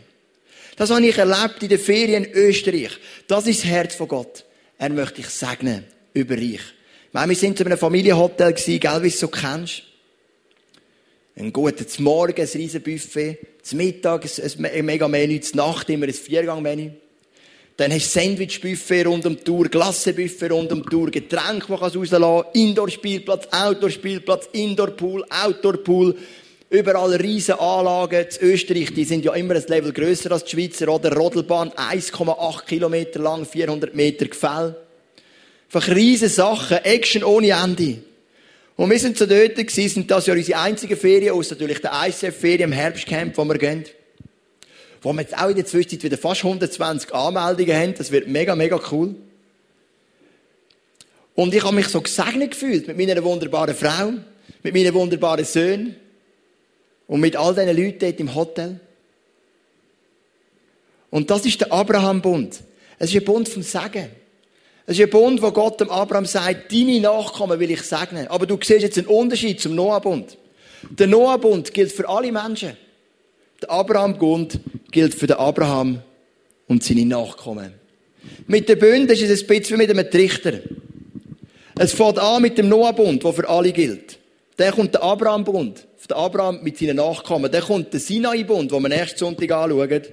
Das 0.75 0.89
habe 0.89 1.05
ich 1.05 1.17
erlebt 1.17 1.61
in 1.61 1.69
den 1.69 1.79
Ferien 1.79 2.25
in 2.25 2.33
Österreich. 2.33 2.91
Das 3.27 3.47
ist 3.47 3.63
das 3.63 3.69
Herz 3.69 3.95
von 3.95 4.07
Gott. 4.07 4.43
Er 4.77 4.89
möchte 4.89 5.21
dich 5.21 5.29
segnen 5.29 5.85
über 6.13 6.35
dich. 6.35 6.61
Meine, 7.13 7.29
wir 7.29 7.35
sind 7.35 7.57
zu 7.57 7.65
einem 7.65 7.77
Familienhotel 7.77 8.51
gewesen, 8.51 8.79
gell, 8.79 8.97
wie 8.97 9.07
du 9.07 9.13
es 9.13 9.19
so 9.19 9.27
kennst. 9.27 9.83
Ein 11.37 11.53
gutes 11.53 11.99
Morgen, 11.99 12.41
ein 12.41 12.47
riesen 12.47 12.81
Buffet. 12.81 13.37
Zum 13.61 13.77
Mittag 13.77 14.25
ein 14.25 14.85
mega 14.85 15.07
Menü, 15.07 15.39
zur 15.39 15.57
Nacht 15.57 15.89
immer 15.89 16.07
ein 16.07 16.13
Viergang-Menü. 16.13 16.91
Dann 17.77 17.91
hast 17.91 18.15
du 18.15 18.19
Sandwich-Buffet 18.19 19.03
rund 19.03 19.25
um 19.25 19.35
die 19.35 19.43
Tour, 19.43 19.67
Glassenbuffet 19.67 20.49
rund 20.49 20.71
um 20.71 20.81
die 20.81 20.89
Tour, 20.89 21.11
Getränke, 21.11 21.65
die 21.67 21.73
du 21.73 21.73
rauslassen 21.73 22.21
kannst, 22.21 22.55
Indoor-Spielplatz, 22.55 23.47
Outdoor-Spielplatz, 23.51 24.49
Indoor-Pool, 24.53 25.25
Outdoor-Pool. 25.29 26.15
Überall 26.69 27.15
riesen 27.15 27.59
Anlagen. 27.59 28.25
In 28.39 28.47
Österreich, 28.47 28.93
die 28.93 29.03
sind 29.03 29.25
ja 29.25 29.33
immer 29.33 29.55
ein 29.55 29.63
Level 29.67 29.91
grösser 29.91 30.31
als 30.31 30.45
die 30.45 30.51
Schweizer, 30.51 30.87
oder? 30.87 31.13
Rodelbahn, 31.15 31.71
1,8 31.71 32.65
Kilometer 32.65 33.19
lang, 33.19 33.45
400 33.45 33.93
Meter 33.93 34.25
Gefäll. 34.25 34.75
Einfach 35.71 35.93
riesen 35.93 36.29
Sachen, 36.29 36.77
Action 36.77 37.23
ohne 37.23 37.49
Ende. 37.49 37.97
Und 38.77 38.89
wir 38.89 38.99
sind 38.99 39.17
so 39.17 39.25
dort 39.25 39.55
gewesen, 39.55 39.89
sind 39.89 40.11
das 40.11 40.27
ja 40.27 40.33
unsere 40.33 40.59
einzigen 40.59 40.97
Ferien, 40.97 41.33
außer 41.33 41.55
natürlich 41.55 41.81
der 41.81 41.91
ICF-Ferien 42.07 42.71
im 42.71 42.71
Herbstcamp, 42.71 43.37
wo 43.37 43.45
wir 43.45 43.57
gehen. 43.57 43.85
Wo 45.05 45.13
wir 45.13 45.21
jetzt 45.21 45.37
auch 45.37 45.49
in 45.49 45.55
der 45.55 45.67
Zwischenzeit 45.67 46.01
wieder 46.01 46.17
fast 46.17 46.43
120 46.43 47.13
Anmeldungen 47.13 47.75
haben. 47.75 47.93
Das 47.93 48.09
wird 48.09 48.27
mega, 48.27 48.55
mega 48.55 48.79
cool. 48.91 49.13
Und 51.35 51.53
ich 51.53 51.63
habe 51.63 51.75
mich 51.75 51.89
so 51.89 52.01
gesegnet 52.01 52.49
gefühlt 52.49 52.87
mit 52.87 52.97
meiner 52.97 53.23
wunderbaren 53.23 53.75
Frau, 53.75 54.13
mit 54.63 54.73
meinen 54.73 54.95
wunderbaren 54.95 55.45
Söhnen. 55.45 55.95
Und 57.05 57.19
mit 57.19 57.35
all 57.35 57.53
diesen 57.53 57.77
Leuten 57.77 57.99
dort 57.99 58.19
im 58.19 58.33
Hotel. 58.33 58.79
Und 61.11 61.29
das 61.29 61.45
ist 61.45 61.61
der 61.61 61.71
Abraham-Bund. 61.71 62.61
Es 62.97 63.11
ist 63.11 63.21
ein 63.21 63.25
Bund 63.25 63.47
vom 63.47 63.61
Segen. 63.61 64.09
Es 64.87 64.97
ist 64.97 65.03
ein 65.03 65.11
Bund, 65.11 65.39
wo 65.39 65.51
Gott 65.51 65.79
dem 65.81 65.91
Abraham 65.91 66.25
sagt, 66.25 66.71
deine 66.71 66.99
Nachkommen 66.99 67.59
will 67.59 67.69
ich 67.69 67.83
segnen. 67.83 68.27
Aber 68.29 68.47
du 68.47 68.57
siehst 68.59 68.81
jetzt 68.81 68.97
einen 68.97 69.05
Unterschied 69.05 69.61
zum 69.61 69.75
Noah-Bund. 69.75 70.35
Der 70.89 71.05
Noah-Bund 71.05 71.75
gilt 71.75 71.91
für 71.91 72.09
alle 72.09 72.31
Menschen. 72.31 72.75
Der 73.65 73.73
Abraham-Bund 73.73 74.59
gilt 74.91 75.15
für 75.15 75.25
den 75.25 75.37
Abraham 75.37 76.03
und 76.67 76.83
seine 76.83 77.03
Nachkommen. 77.03 77.73
Mit 78.45 78.69
den 78.69 78.77
Bünden 78.77 79.11
ist 79.11 79.23
es 79.23 79.41
ein 79.41 79.47
bisschen 79.47 79.79
wie 79.79 79.87
mit 79.87 79.89
einem 79.89 80.11
Trichter. 80.11 80.59
Es 81.75 81.93
fängt 81.93 82.19
an 82.19 82.43
mit 82.43 82.59
dem 82.59 82.69
Noah-Bund, 82.69 83.23
der 83.23 83.33
für 83.33 83.49
alle 83.49 83.71
gilt. 83.71 84.19
Dann 84.57 84.71
kommt 84.71 84.93
der 84.93 85.01
Abraham-Bund 85.01 85.87
der 86.07 86.17
Abraham 86.17 86.61
mit 86.61 86.77
seinen 86.77 86.97
Nachkommen. 86.97 87.51
Dann 87.51 87.63
kommt 87.63 87.91
der 87.91 87.99
Sinai-Bund, 87.99 88.71
den 88.71 88.81
wir 88.83 88.89
nächsten 88.89 89.17
Sonntag 89.17 89.51
anschauen, 89.51 89.89
der 89.89 90.03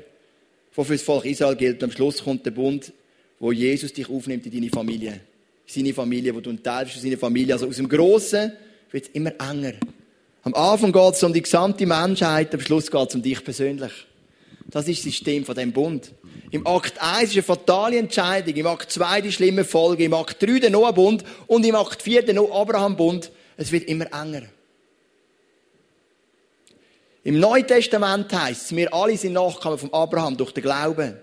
für 0.70 0.84
das 0.84 1.02
Volk 1.02 1.26
Israel 1.26 1.54
gilt. 1.54 1.82
Und 1.82 1.90
am 1.90 1.92
Schluss 1.92 2.24
kommt 2.24 2.46
der 2.46 2.52
Bund, 2.52 2.90
wo 3.38 3.52
Jesus 3.52 3.92
dich 3.92 4.08
aufnimmt 4.08 4.46
in 4.46 4.52
deine 4.52 4.70
Familie. 4.70 5.20
Seine 5.66 5.92
Familie, 5.92 6.34
wo 6.34 6.40
du 6.40 6.48
ein 6.48 6.62
Teil 6.62 6.86
bist 6.86 6.98
von 7.00 7.16
Familie. 7.18 7.52
Also 7.52 7.66
aus 7.66 7.76
dem 7.76 7.86
Grossen 7.90 8.52
wird 8.90 9.04
es 9.04 9.10
immer 9.10 9.32
enger. 9.38 9.74
Am 10.44 10.54
Anfang 10.54 10.92
geht 10.92 11.14
es 11.14 11.22
um 11.22 11.32
die 11.32 11.42
gesamte 11.42 11.86
Menschheit, 11.86 12.52
am 12.52 12.60
Schluss 12.60 12.90
geht 12.90 13.08
es 13.08 13.14
um 13.14 13.22
dich 13.22 13.44
persönlich. 13.44 13.92
Das 14.70 14.88
ist 14.88 14.98
das 14.98 15.04
System 15.04 15.44
von 15.44 15.54
dem 15.54 15.72
Bund. 15.72 16.12
Im 16.50 16.66
Akt 16.66 17.00
1 17.00 17.30
ist 17.30 17.32
eine 17.34 17.42
fatale 17.42 17.98
Entscheidung, 17.98 18.54
im 18.54 18.66
Akt 18.66 18.90
2 18.90 19.20
die 19.20 19.32
schlimme 19.32 19.64
Folge, 19.64 20.04
im 20.04 20.14
Akt 20.14 20.42
3 20.42 20.58
der 20.58 20.70
Noah-Bund 20.70 21.22
und 21.46 21.64
im 21.64 21.76
Akt 21.76 22.02
4 22.02 22.22
der 22.22 22.40
Abraham-Bund. 22.40 23.30
Es 23.56 23.70
wird 23.70 23.84
immer 23.84 24.06
enger. 24.12 24.42
Im 27.22 27.38
Neuen 27.38 27.66
Testament 27.66 28.32
heißt 28.32 28.64
es, 28.64 28.76
wir 28.76 28.92
alle 28.92 29.16
sind 29.16 29.34
Nachkommen 29.34 29.78
von 29.78 29.92
Abraham 29.92 30.36
durch 30.36 30.50
den 30.50 30.64
Glauben. 30.64 31.16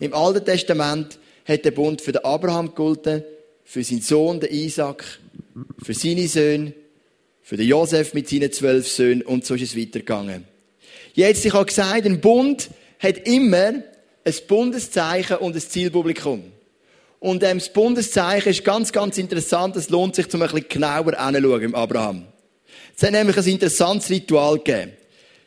Im 0.00 0.14
Alten 0.14 0.44
Testament 0.44 1.18
hat 1.46 1.64
der 1.66 1.72
Bund 1.72 2.00
für 2.00 2.12
den 2.12 2.24
Abraham 2.24 2.68
gegolten, 2.68 3.24
für 3.64 3.84
seinen 3.84 4.00
Sohn, 4.00 4.40
den 4.40 4.50
Isaac, 4.50 5.04
für 5.82 5.92
seine 5.92 6.26
Söhne, 6.28 6.72
für 7.48 7.56
den 7.56 7.66
Josef 7.66 8.12
mit 8.12 8.28
seinen 8.28 8.52
zwölf 8.52 8.86
Söhnen 8.86 9.22
und 9.22 9.46
so 9.46 9.54
ist 9.54 9.62
es 9.62 9.74
weitergegangen. 9.74 10.44
Jetzt, 11.14 11.46
ich 11.46 11.54
habe 11.54 11.64
gesagt, 11.64 12.04
ein 12.04 12.20
Bund 12.20 12.68
hat 12.98 13.26
immer 13.26 13.72
ein 14.22 14.34
Bundeszeichen 14.46 15.38
und 15.38 15.56
ein 15.56 15.60
Zielpublikum. 15.62 16.44
Und 17.20 17.42
ähm, 17.42 17.58
das 17.58 17.72
Bundeszeichen 17.72 18.50
ist 18.50 18.66
ganz, 18.66 18.92
ganz 18.92 19.16
interessant. 19.16 19.76
Es 19.76 19.88
lohnt 19.88 20.14
sich, 20.14 20.28
zum 20.28 20.42
ein 20.42 20.50
bisschen 20.50 20.68
genauer 20.68 21.18
anzuschauen 21.18 21.62
im 21.62 21.74
Abraham. 21.74 22.26
Es 22.94 23.02
hat 23.02 23.12
nämlich 23.12 23.38
ein 23.38 23.46
interessantes 23.46 24.10
Ritual 24.10 24.58
gegeben. 24.58 24.92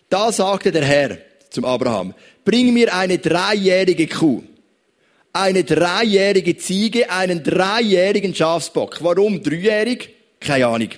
Da 0.09 0.31
sagte 0.31 0.71
der 0.71 0.83
Herr 0.83 1.17
zum 1.51 1.65
Abraham, 1.65 2.15
bring 2.43 2.73
mir 2.73 2.95
eine 2.95 3.19
dreijährige 3.19 4.07
Kuh, 4.07 4.41
eine 5.33 5.63
dreijährige 5.63 6.57
Ziege, 6.57 7.11
einen 7.11 7.43
dreijährigen 7.43 8.33
Schafsbock. 8.33 8.97
Warum 9.03 9.43
dreijährig? 9.43 10.09
Keine 10.39 10.65
Ahnung. 10.65 10.89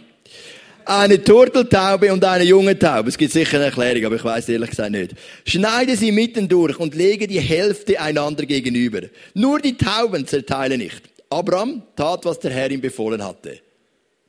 Eine 0.86 1.24
Turteltaube 1.24 2.12
und 2.12 2.24
eine 2.24 2.44
junge 2.44 2.78
Taube. 2.78 3.10
Es 3.10 3.18
gibt 3.18 3.32
sicher 3.32 3.58
eine 3.58 3.66
Erklärung, 3.66 4.06
aber 4.06 4.16
ich 4.16 4.24
weiß 4.24 4.50
ehrlich 4.50 4.72
gesagt 4.72 4.92
nicht. 4.92 5.14
Schneide 5.46 5.96
sie 5.96 6.12
mitten 6.12 6.48
durch 6.48 6.78
und 6.80 6.96
lege 6.96 7.28
die 7.28 7.40
Hälfte 7.40 8.00
einander 8.00 8.46
gegenüber. 8.46 9.02
Nur 9.34 9.60
die 9.60 9.78
Tauben 9.78 10.28
zerteile 10.28 10.78
nicht. 10.78 11.02
Abraham 11.30 11.84
tat, 11.96 12.26
was 12.26 12.40
der 12.40 12.52
Herr 12.52 12.70
ihm 12.70 12.82
befohlen 12.82 13.24
hatte. 13.24 13.60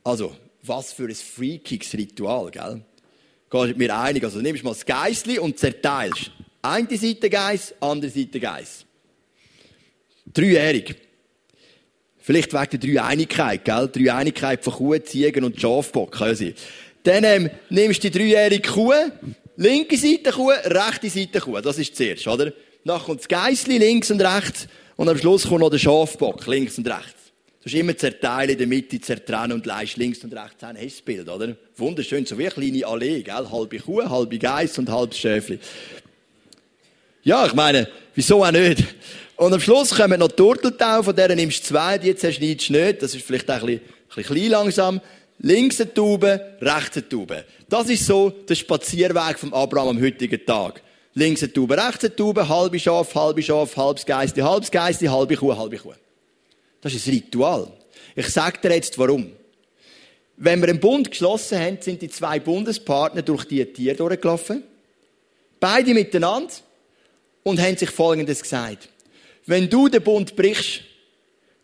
Also, 0.04 0.34
was 0.62 0.92
für 0.92 1.04
ein 1.04 1.14
freakiges 1.14 1.92
Ritual, 1.94 2.50
gell? 2.50 2.82
Gehst 3.50 3.76
mir 3.76 3.96
einig. 3.96 4.24
Also, 4.24 4.40
nimmst 4.40 4.64
mal 4.64 4.70
das 4.70 4.86
Geissli 4.86 5.38
und 5.38 5.58
zerteilst. 5.58 6.30
Eine 6.62 6.96
Seite 6.96 7.28
Geiss, 7.28 7.74
andere 7.80 8.10
Seite 8.10 8.40
Geiss. 8.40 8.86
Dreijährig. 10.32 10.96
Vielleicht 12.26 12.54
wegen 12.54 12.70
der 12.70 12.78
Dreieinigkeit, 12.78 13.66
gell? 13.66 13.86
Dreieinigkeit 13.92 14.64
von 14.64 14.72
Kuh, 14.72 14.96
Ziegen 14.96 15.44
und 15.44 15.60
Schafbock, 15.60 16.18
sie. 16.32 16.54
Dann 17.02 17.22
ähm, 17.22 17.50
nimmst 17.68 18.02
du 18.02 18.10
die 18.10 18.18
dreijährige 18.18 18.66
Kuh, 18.66 18.94
linke 19.58 19.98
Seite 19.98 20.30
Kuh, 20.30 20.48
rechte 20.64 21.10
Seite 21.10 21.40
Kuh. 21.40 21.60
Das 21.60 21.78
ist 21.78 21.94
zuerst, 21.94 22.26
oder? 22.26 22.50
Dann 22.82 22.98
kommt 22.98 23.20
das 23.20 23.28
Geissli 23.28 23.76
links 23.76 24.10
und 24.10 24.22
rechts 24.22 24.68
und 24.96 25.06
am 25.06 25.18
Schluss 25.18 25.46
kommt 25.46 25.60
noch 25.60 25.68
der 25.68 25.76
Schafbock 25.76 26.46
links 26.46 26.78
und 26.78 26.88
rechts. 26.88 27.12
Du 27.62 27.64
musst 27.64 27.74
immer 27.74 27.94
zerteilen, 27.94 28.52
in 28.52 28.58
der 28.58 28.66
Mitte 28.68 28.98
zertrennen 29.02 29.52
und 29.52 29.66
leist 29.66 29.98
links 29.98 30.24
und 30.24 30.32
rechts 30.32 30.64
ein. 30.64 30.76
Hast 30.76 30.82
du 30.82 30.88
das 30.88 31.02
Bild, 31.02 31.28
oder? 31.28 31.54
Wunderschön, 31.76 32.24
so 32.24 32.38
wie 32.38 32.44
eine 32.44 32.54
kleine 32.54 32.86
Allee, 32.86 33.20
gell? 33.20 33.50
Halbe 33.52 33.78
Kuh, 33.80 34.02
halbe 34.02 34.38
Geiss 34.38 34.78
und 34.78 34.90
halbes 34.90 35.18
Schäfli. 35.18 35.58
Ja, 37.22 37.44
ich 37.44 37.52
meine, 37.52 37.86
wieso 38.14 38.42
auch 38.42 38.50
nicht? 38.50 38.82
Und 39.36 39.52
am 39.52 39.60
Schluss 39.60 39.94
kommen 39.94 40.20
noch 40.20 40.28
Turteltau, 40.28 41.02
von 41.02 41.16
denen 41.16 41.36
nimmst 41.36 41.64
du 41.64 41.68
zwei, 41.74 41.98
die 41.98 42.14
zerschneidest 42.14 42.68
du 42.68 42.72
nicht. 42.74 43.02
Das 43.02 43.14
ist 43.14 43.26
vielleicht 43.26 43.50
auch 43.50 43.54
ein 43.54 43.66
bisschen, 43.66 43.80
ein 43.80 44.14
bisschen 44.14 44.34
klein 44.34 44.50
langsam. 44.50 45.00
Links 45.40 45.80
eine 45.80 45.92
Taube, 45.92 46.56
rechts 46.60 46.96
eine 46.96 47.08
Taube. 47.08 47.44
Das 47.68 47.88
ist 47.88 48.06
so 48.06 48.30
der 48.30 48.54
Spazierweg 48.54 49.38
vom 49.38 49.52
Abraham 49.52 49.88
am 49.88 50.00
heutigen 50.00 50.44
Tag. 50.46 50.80
Links 51.14 51.42
eine 51.42 51.52
Taube, 51.52 51.76
rechts 51.76 52.04
eine 52.04 52.14
Taube, 52.14 52.48
halbe 52.48 52.78
Schaf, 52.78 53.14
halbe 53.16 53.42
Schaf, 53.42 53.76
halbes 53.76 54.06
Geiste, 54.06 54.44
halbes 54.44 54.70
Geiste, 54.70 55.10
halbe 55.10 55.36
Kuh, 55.36 55.56
halbe 55.56 55.78
Kuh. 55.78 55.94
Das 56.80 56.94
ist 56.94 57.06
ein 57.08 57.14
Ritual. 57.14 57.66
Ich 58.14 58.28
sage 58.28 58.58
dir 58.62 58.74
jetzt 58.74 58.96
warum. 58.98 59.32
Wenn 60.36 60.60
wir 60.60 60.68
einen 60.68 60.80
Bund 60.80 61.10
geschlossen 61.10 61.58
haben, 61.58 61.78
sind 61.80 62.02
die 62.02 62.08
zwei 62.08 62.38
Bundespartner 62.38 63.22
durch 63.22 63.44
die 63.44 63.64
Tiere 63.64 63.96
durchgelaufen. 63.96 64.62
Beide 65.58 65.94
miteinander 65.94 66.52
und 67.42 67.60
haben 67.60 67.76
sich 67.76 67.90
Folgendes 67.90 68.42
gesagt. 68.42 68.88
Wenn 69.46 69.68
du 69.68 69.88
den 69.88 70.02
Bund 70.02 70.34
brichst, 70.36 70.82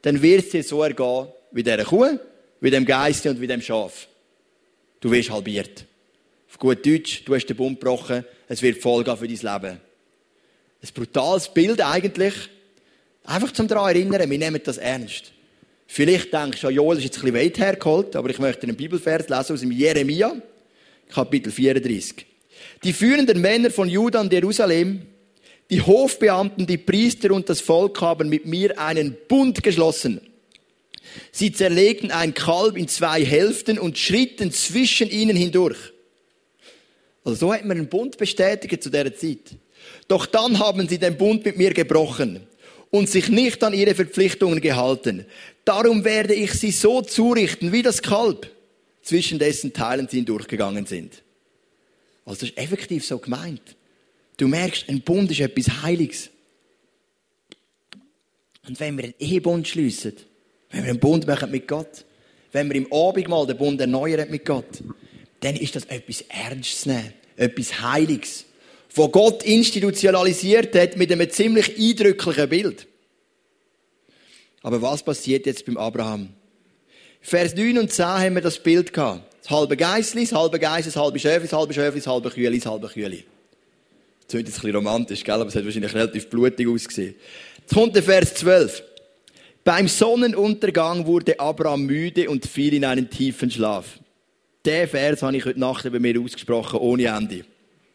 dann 0.02 0.20
wird 0.20 0.44
es 0.44 0.50
dir 0.50 0.62
so 0.62 0.82
ergehen 0.82 1.28
wie 1.52 1.62
dieser 1.62 1.84
Kuh, 1.84 2.18
wie 2.60 2.70
dem 2.70 2.84
Geist 2.84 3.26
und 3.26 3.40
wie 3.40 3.46
dem 3.46 3.62
Schaf. 3.62 4.06
Du 5.00 5.10
wirst 5.10 5.30
halbiert. 5.30 5.86
Auf 6.48 6.58
gut 6.58 6.84
Deutsch, 6.84 7.24
du 7.24 7.34
hast 7.34 7.46
den 7.46 7.56
Bund 7.56 7.80
gebrochen, 7.80 8.24
es 8.48 8.60
wird 8.60 8.82
Folgen 8.82 9.16
für 9.16 9.28
dein 9.28 9.36
Leben. 9.36 9.80
Ein 10.82 10.88
brutales 10.94 11.48
Bild 11.48 11.80
eigentlich. 11.80 12.34
Einfach 13.24 13.52
zum 13.52 13.68
daran 13.68 13.94
erinnern, 13.94 14.28
wir 14.28 14.38
nehmen 14.38 14.60
das 14.64 14.78
ernst. 14.78 15.32
Vielleicht 15.86 16.32
denkst 16.32 16.60
du, 16.60 16.68
Joel 16.68 16.98
ist 16.98 17.04
jetzt 17.04 17.18
ein 17.18 17.32
bisschen 17.32 17.36
weit 17.36 17.58
hergeholt, 17.58 18.16
aber 18.16 18.30
ich 18.30 18.38
möchte 18.38 18.62
einen 18.62 18.76
Bibelvers 18.76 19.28
lesen 19.28 19.52
aus 19.52 19.60
dem 19.60 19.72
Jeremia, 19.72 20.36
Kapitel 21.08 21.50
34. 21.50 22.26
Die 22.84 22.92
führenden 22.92 23.40
Männer 23.40 23.70
von 23.70 23.88
Juda 23.88 24.20
und 24.20 24.32
Jerusalem 24.32 25.02
die 25.70 25.80
Hofbeamten, 25.80 26.66
die 26.66 26.78
Priester 26.78 27.30
und 27.30 27.48
das 27.48 27.60
Volk 27.60 28.00
haben 28.00 28.28
mit 28.28 28.44
mir 28.44 28.78
einen 28.78 29.16
Bund 29.28 29.62
geschlossen. 29.62 30.20
Sie 31.32 31.52
zerlegten 31.52 32.10
ein 32.10 32.34
Kalb 32.34 32.76
in 32.76 32.88
zwei 32.88 33.24
Hälften 33.24 33.78
und 33.78 33.98
schritten 33.98 34.52
zwischen 34.52 35.08
ihnen 35.10 35.36
hindurch. 35.36 35.78
Also 37.24 37.36
so 37.46 37.54
hat 37.54 37.64
man 37.64 37.78
einen 37.78 37.88
Bund 37.88 38.16
bestätigt 38.18 38.82
zu 38.82 38.90
der 38.90 39.14
Zeit. 39.16 39.56
Doch 40.08 40.26
dann 40.26 40.58
haben 40.58 40.88
sie 40.88 40.98
den 40.98 41.16
Bund 41.16 41.44
mit 41.44 41.56
mir 41.56 41.72
gebrochen 41.72 42.46
und 42.90 43.08
sich 43.08 43.28
nicht 43.28 43.62
an 43.62 43.72
ihre 43.72 43.94
Verpflichtungen 43.94 44.60
gehalten. 44.60 45.24
Darum 45.64 46.04
werde 46.04 46.34
ich 46.34 46.52
sie 46.52 46.72
so 46.72 47.02
zurichten 47.02 47.72
wie 47.72 47.82
das 47.82 48.02
Kalb, 48.02 48.50
zwischen 49.02 49.38
dessen 49.38 49.72
Teilen 49.72 50.08
sie 50.08 50.18
hindurchgegangen 50.18 50.86
sind. 50.86 51.22
Also 52.24 52.40
das 52.40 52.50
ist 52.50 52.58
effektiv 52.58 53.04
so 53.04 53.18
gemeint. 53.18 53.76
Du 54.40 54.48
merkst, 54.48 54.88
ein 54.88 55.02
Bund 55.02 55.30
ist 55.30 55.40
etwas 55.40 55.82
Heiliges. 55.82 56.30
Und 58.66 58.80
wenn 58.80 58.96
wir 58.96 59.04
einen 59.04 59.14
Ehebund 59.18 59.68
schliessen, 59.68 60.14
wenn 60.70 60.84
wir 60.84 60.90
einen 60.92 60.98
Bund 60.98 61.26
machen 61.26 61.50
mit 61.50 61.68
Gott, 61.68 62.06
wenn 62.52 62.70
wir 62.70 62.76
im 62.76 62.90
Abendmahl 62.90 63.46
den 63.46 63.58
Bund 63.58 63.78
erneuern 63.82 64.30
mit 64.30 64.46
Gott, 64.46 64.82
dann 65.40 65.56
ist 65.56 65.76
das 65.76 65.84
etwas 65.84 66.22
Ernstes 66.22 66.86
etwas 67.36 67.82
Heiliges, 67.82 68.46
wo 68.94 69.08
Gott 69.08 69.42
institutionalisiert 69.42 70.74
hat 70.74 70.96
mit 70.96 71.12
einem 71.12 71.28
ziemlich 71.28 71.78
eindrücklichen 71.78 72.48
Bild. 72.48 72.86
Aber 74.62 74.80
was 74.80 75.02
passiert 75.02 75.44
jetzt 75.44 75.66
beim 75.66 75.76
Abraham? 75.76 76.30
Vers 77.20 77.54
9 77.54 77.76
und 77.76 77.92
10 77.92 78.06
haben 78.06 78.34
wir 78.36 78.42
das 78.42 78.62
Bild 78.62 78.94
gehabt. 78.94 79.34
Das 79.42 79.50
halbe 79.50 79.76
Geissli, 79.76 80.22
das 80.22 80.32
halbe 80.32 80.58
Geiss, 80.58 80.86
das 80.86 80.96
halbe 80.96 81.18
Schöfli, 81.18 81.42
das 81.42 81.52
halbe 81.52 81.74
Schöfli, 81.74 82.00
das 82.00 82.06
halbe 82.06 82.30
Kühli, 82.30 82.58
das 82.58 82.70
halbe 82.70 82.88
Kühli. 82.88 83.26
Das 84.30 84.40
jetzt 84.40 84.48
ein 84.48 84.62
bisschen 84.62 84.76
romantisch, 84.76 85.24
gell? 85.24 85.34
aber 85.34 85.46
es 85.46 85.56
hat 85.56 85.64
wahrscheinlich 85.64 85.92
relativ 85.92 86.28
blutig 86.28 86.68
ausgesehen. 86.68 87.16
Jetzt 87.58 87.74
kommt 87.74 87.96
der 87.96 88.02
Vers 88.02 88.34
12. 88.34 88.82
Beim 89.64 89.88
Sonnenuntergang 89.88 91.04
wurde 91.04 91.38
Abraham 91.40 91.82
müde 91.82 92.30
und 92.30 92.46
fiel 92.46 92.74
in 92.74 92.84
einen 92.84 93.10
tiefen 93.10 93.50
Schlaf. 93.50 93.98
Der 94.64 94.86
Vers 94.86 95.22
habe 95.22 95.36
ich 95.36 95.44
heute 95.44 95.58
Nacht 95.58 95.90
bei 95.90 95.98
mir 95.98 96.20
ausgesprochen, 96.20 96.78
ohne 96.78 97.06
Ende. 97.06 97.44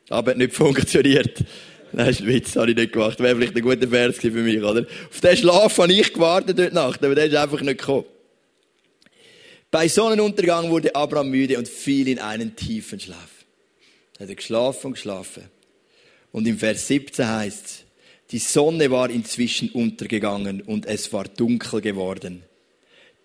Aber 0.09 0.31
hat 0.31 0.37
nicht 0.37 0.53
funktioniert. 0.53 1.43
Das 1.91 2.09
ist 2.09 2.21
ein 2.21 2.27
Witz, 2.27 2.57
habe 2.57 2.71
ich 2.71 2.75
nicht 2.75 2.91
gemacht. 2.91 3.17
Wäre 3.21 3.37
vielleicht 3.37 3.55
ein 3.55 3.61
guter 3.61 3.87
Vers 3.87 4.17
für 4.17 4.29
mich, 4.29 4.61
oder? 4.61 4.85
Auf 5.09 5.21
den 5.21 5.37
Schlaf 5.37 5.77
habe 5.77 5.93
ich 5.93 6.11
gewartet 6.11 6.59
heute 6.59 6.75
Nacht, 6.75 7.01
aber 7.05 7.15
der 7.15 7.27
ist 7.27 7.35
einfach 7.35 7.61
nicht 7.61 7.77
gekommen. 7.77 8.03
Bei 9.71 9.87
Sonnenuntergang 9.87 10.69
wurde 10.71 10.93
Abraham 10.93 11.29
müde 11.29 11.57
und 11.57 11.69
fiel 11.69 12.09
in 12.09 12.19
einen 12.19 12.53
tiefen 12.53 12.99
Schlaf. 12.99 13.45
Er 14.19 14.27
hat 14.27 14.35
geschlafen 14.35 14.87
und 14.87 14.93
geschlafen. 14.93 15.43
Und 16.35 16.45
im 16.49 16.59
Vers 16.59 16.87
17 16.87 17.29
heißt 17.29 17.85
die 18.31 18.39
Sonne 18.39 18.91
war 18.91 19.09
inzwischen 19.09 19.69
untergegangen 19.69 20.59
und 20.59 20.85
es 20.85 21.13
war 21.13 21.23
dunkel 21.23 21.79
geworden. 21.79 22.43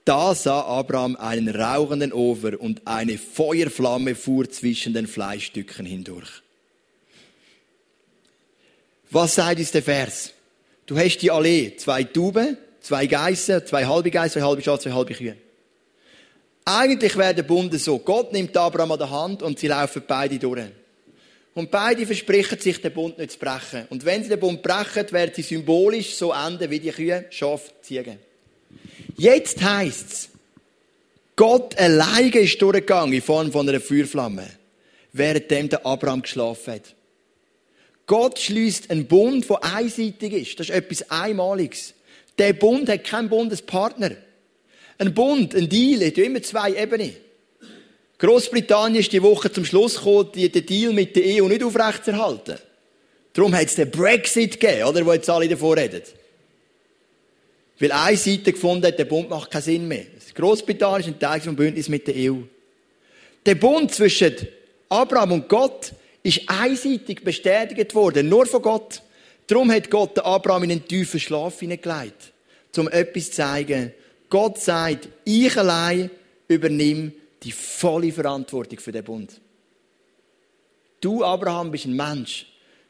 Da 0.04 0.32
sah 0.32 0.60
Abraham 0.60 1.16
einen 1.16 1.48
rauchenden 1.48 2.12
Ofen 2.12 2.54
und 2.54 2.86
eine 2.86 3.18
Feuerflamme 3.18 4.14
fuhr 4.14 4.48
zwischen 4.48 4.94
den 4.94 5.08
Fleischstücken 5.08 5.86
hindurch. 5.86 6.30
Was 9.10 9.34
sagt 9.34 9.58
uns 9.58 9.72
der 9.72 9.82
Vers? 9.82 10.30
Du 10.86 10.96
hast 10.96 11.18
die 11.18 11.32
Allee, 11.32 11.74
zwei 11.78 12.04
Tauben, 12.04 12.58
zwei 12.80 13.08
Geissen, 13.08 13.66
zwei 13.66 13.86
halbe 13.86 14.12
Geissen, 14.12 14.34
zwei 14.34 14.46
halbe 14.46 14.62
Schafe, 14.62 14.84
zwei 14.84 14.92
halbe 14.92 15.14
Kühe. 15.14 15.36
Eigentlich 16.64 17.16
wäre 17.16 17.34
der 17.34 17.42
Bund 17.42 17.74
so, 17.80 17.98
Gott 17.98 18.32
nimmt 18.32 18.56
Abraham 18.56 18.92
an 18.92 18.98
der 19.00 19.10
Hand 19.10 19.42
und 19.42 19.58
sie 19.58 19.66
laufen 19.66 20.04
beide 20.06 20.38
durch. 20.38 20.70
Und 21.54 21.70
beide 21.70 22.06
versprechen 22.06 22.58
sich, 22.58 22.80
den 22.80 22.92
Bund 22.92 23.18
nicht 23.18 23.32
zu 23.32 23.38
brechen. 23.38 23.86
Und 23.90 24.04
wenn 24.04 24.22
sie 24.22 24.28
den 24.28 24.38
Bund 24.38 24.62
brechen, 24.62 25.10
werden 25.10 25.32
sie 25.34 25.42
symbolisch 25.42 26.14
so 26.14 26.32
enden 26.32 26.70
wie 26.70 26.78
die 26.78 26.90
Kühe, 26.90 27.26
Schafe, 27.30 27.70
Ziegen. 27.82 28.18
Jetzt 29.16 29.62
heisst's, 29.62 30.30
Gott 31.34 31.76
alleine 31.78 32.38
ist 32.38 32.60
durchgegangen 32.60 33.14
in 33.14 33.22
Form 33.22 33.50
von 33.50 33.68
einer 33.68 33.80
Feuerflamme, 33.80 34.46
währenddem 35.12 35.70
der 35.70 35.86
Abraham 35.86 36.22
geschlafen 36.22 36.74
hat. 36.74 36.94
Gott 38.06 38.38
schließt 38.38 38.90
einen 38.90 39.06
Bund, 39.06 39.48
der 39.48 39.64
einseitig 39.64 40.32
ist. 40.32 40.60
Das 40.60 40.68
ist 40.68 40.74
etwas 40.74 41.10
Einmaliges. 41.10 41.94
Der 42.38 42.52
Bund 42.52 42.88
hat 42.88 43.04
keinen 43.04 43.28
Bundespartner. 43.28 44.16
Ein 44.98 45.14
Bund, 45.14 45.54
ein 45.54 45.68
Deal, 45.68 46.06
hat 46.06 46.18
immer 46.18 46.42
zwei 46.42 46.74
Ebenen. 46.74 47.14
Großbritannien 48.20 49.00
ist 49.00 49.12
die 49.12 49.22
Woche 49.22 49.50
zum 49.50 49.64
Schluss 49.64 49.96
gekommen, 49.96 50.30
den 50.34 50.66
Deal 50.66 50.92
mit 50.92 51.16
der 51.16 51.42
EU 51.42 51.48
nicht 51.48 51.64
aufrechtzuerhalten. 51.64 52.58
Darum 53.32 53.54
hat 53.54 53.66
es 53.66 53.76
den 53.76 53.90
Brexit 53.90 54.60
gegeben, 54.60 54.84
oder, 54.84 55.06
wo 55.06 55.12
jetzt 55.14 55.30
alle 55.30 55.48
davor 55.48 55.76
reden. 55.76 56.02
Weil 57.78 57.92
eine 57.92 58.16
Seite 58.18 58.52
gefunden 58.52 58.86
hat, 58.86 58.98
der 58.98 59.06
Bund 59.06 59.30
macht 59.30 59.50
keinen 59.50 59.62
Sinn 59.62 59.88
mehr. 59.88 60.04
Großbritannien 60.34 61.00
ist 61.00 61.14
ein 61.14 61.18
Teil 61.18 61.40
des 61.40 61.56
Bündnis 61.56 61.88
mit 61.88 62.06
der 62.06 62.14
EU. 62.16 62.40
Der 63.46 63.54
Bund 63.54 63.94
zwischen 63.94 64.36
Abraham 64.90 65.32
und 65.32 65.48
Gott 65.48 65.92
ist 66.22 66.42
einseitig 66.46 67.24
bestätigt 67.24 67.94
worden, 67.94 68.28
nur 68.28 68.44
von 68.44 68.60
Gott. 68.60 69.00
Darum 69.46 69.72
hat 69.72 69.90
Gott 69.90 70.18
Abraham 70.18 70.64
in 70.64 70.72
einen 70.72 70.86
tiefen 70.86 71.18
Schlaf 71.18 71.60
hineingelegt, 71.60 72.32
um 72.76 72.86
etwas 72.88 73.26
zu 73.26 73.32
zeigen. 73.32 73.92
Gott 74.28 74.58
sagt, 74.58 75.08
ich 75.24 75.56
allein 75.56 76.10
übernehme 76.48 77.12
die 77.42 77.52
volle 77.52 78.12
Verantwortung 78.12 78.78
für 78.78 78.92
den 78.92 79.04
Bund. 79.04 79.40
Du, 81.00 81.24
Abraham, 81.24 81.70
bist 81.70 81.86
ein 81.86 81.96
Mensch. 81.96 82.46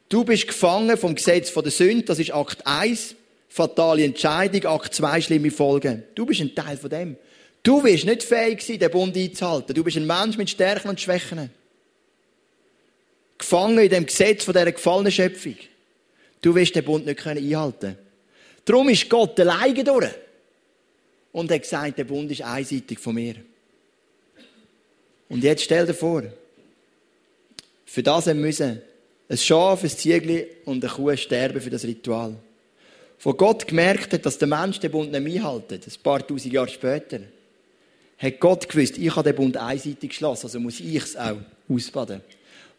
Du 0.08 0.24
bist 0.24 0.48
gefangen 0.48 0.96
vom 0.96 1.14
Gesetz 1.14 1.52
der 1.52 1.70
Sünde. 1.70 2.04
Das 2.04 2.18
ist 2.18 2.34
Akt 2.34 2.66
1. 2.66 3.14
Fatale 3.48 4.04
Entscheidung. 4.04 4.66
Akt 4.66 4.94
2. 4.94 5.20
Schlimme 5.20 5.50
Folgen. 5.52 6.02
Du 6.16 6.26
bist 6.26 6.40
ein 6.40 6.54
Teil 6.54 6.76
von 6.76 6.90
dem. 6.90 7.16
Du 7.62 7.84
wirst 7.84 8.04
nicht 8.04 8.22
fähig 8.22 8.62
sein, 8.62 8.78
den 8.78 8.90
Bund 8.90 9.16
einzuhalten. 9.16 9.74
Du 9.74 9.84
bist 9.84 9.96
ein 9.96 10.06
Mensch 10.06 10.36
mit 10.36 10.50
Stärken 10.50 10.88
und 10.88 11.00
Schwächen. 11.00 11.50
Gefangen 13.38 13.78
in 13.78 13.90
dem 13.90 14.06
Gesetz 14.06 14.44
von 14.44 14.54
dieser 14.54 14.72
gefallenen 14.72 15.12
Schöpfung. 15.12 15.56
Du 16.42 16.54
wirst 16.54 16.74
den 16.74 16.84
Bund 16.84 17.06
nicht 17.06 17.24
einhalten 17.24 17.78
können. 17.80 17.98
Darum 18.64 18.88
ist 18.88 19.08
Gott 19.08 19.38
alleine 19.38 19.84
durch. 19.84 20.10
Und 21.32 21.50
er 21.50 21.56
hat 21.56 21.62
gesagt, 21.62 21.98
der 21.98 22.04
Bund 22.04 22.30
ist 22.32 22.42
einseitig 22.42 22.98
von 22.98 23.14
mir. 23.14 23.36
Und 25.30 25.42
jetzt 25.42 25.62
stell 25.62 25.86
dir 25.86 25.94
vor, 25.94 26.24
für 27.86 28.02
das 28.02 28.26
müssen 28.26 28.82
ein 29.28 29.38
Schaf, 29.38 29.82
ein 29.82 29.88
Ziegel 29.88 30.46
und 30.64 30.84
eine 30.84 30.92
Kuh 30.92 31.16
sterben 31.16 31.60
für 31.60 31.70
das 31.70 31.84
Ritual. 31.84 32.34
Wo 33.20 33.32
Gott 33.32 33.66
gemerkt 33.66 34.12
hat, 34.12 34.26
dass 34.26 34.38
der 34.38 34.48
Mensch 34.48 34.80
den 34.80 34.90
Bund 34.90 35.12
nicht 35.12 35.36
einhalten, 35.36 35.74
ein 35.74 36.02
paar 36.02 36.26
tausend 36.26 36.52
Jahre 36.52 36.68
später, 36.68 37.20
hat 38.18 38.40
Gott 38.40 38.68
gewusst, 38.68 38.98
ich 38.98 39.14
habe 39.14 39.30
den 39.30 39.36
Bund 39.36 39.56
einseitig 39.56 40.10
geschlossen, 40.10 40.46
also 40.46 40.58
muss 40.58 40.80
ich 40.80 40.96
es 40.96 41.16
auch 41.16 41.38
ausbaden. 41.68 42.20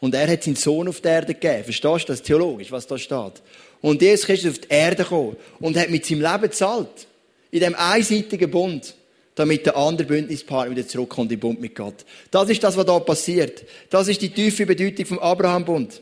Und 0.01 0.13
er 0.13 0.27
hat 0.27 0.43
seinen 0.43 0.55
Sohn 0.55 0.87
auf 0.87 0.99
die 0.99 1.07
Erde 1.07 1.33
gegeben. 1.33 1.63
Verstehst 1.63 2.09
du 2.09 2.13
das 2.13 2.21
theologisch, 2.21 2.71
was 2.71 2.87
da 2.87 2.97
steht? 2.97 3.41
Und 3.81 4.01
Jesus 4.01 4.27
ist 4.27 4.47
auf 4.47 4.59
die 4.59 4.67
Erde 4.69 5.03
gekommen 5.03 5.37
und 5.59 5.77
hat 5.77 5.89
mit 5.89 6.05
seinem 6.05 6.21
Leben 6.21 6.41
gezahlt. 6.41 7.07
In 7.51 7.59
dem 7.59 7.75
einseitigen 7.75 8.49
Bund. 8.49 8.95
Damit 9.35 9.65
der 9.65 9.77
andere 9.77 10.07
Bündnispartner 10.07 10.75
wieder 10.75 10.87
zurückkommt 10.87 11.31
im 11.31 11.39
Bund 11.39 11.61
mit 11.61 11.75
Gott. 11.75 12.05
Das 12.31 12.49
ist 12.49 12.63
das, 12.63 12.75
was 12.75 12.85
da 12.85 12.99
passiert. 12.99 13.63
Das 13.89 14.07
ist 14.07 14.21
die 14.21 14.29
tiefe 14.29 14.65
Bedeutung 14.65 15.05
vom 15.05 15.19
Abraham-Bund. 15.19 16.01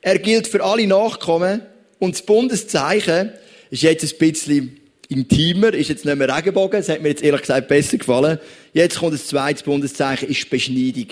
Er 0.00 0.18
gilt 0.18 0.46
für 0.46 0.62
alle 0.62 0.86
Nachkommen 0.86 1.62
und 1.98 2.14
das 2.14 2.22
Bundeszeichen 2.22 3.32
ist 3.70 3.82
jetzt 3.82 4.04
ein 4.04 4.18
bisschen 4.18 4.80
intimer, 5.08 5.74
ist 5.74 5.88
jetzt 5.88 6.04
nicht 6.04 6.16
mehr 6.16 6.34
Regenbogen, 6.34 6.80
das 6.80 6.88
hat 6.88 7.02
mir 7.02 7.08
jetzt 7.08 7.22
ehrlich 7.22 7.42
gesagt 7.42 7.68
besser 7.68 7.98
gefallen. 7.98 8.38
Jetzt 8.72 8.98
kommt 8.98 9.14
das 9.14 9.26
zweite 9.26 9.64
Bundeszeichen, 9.64 10.28
ist 10.28 10.48
Beschneidung. 10.48 11.08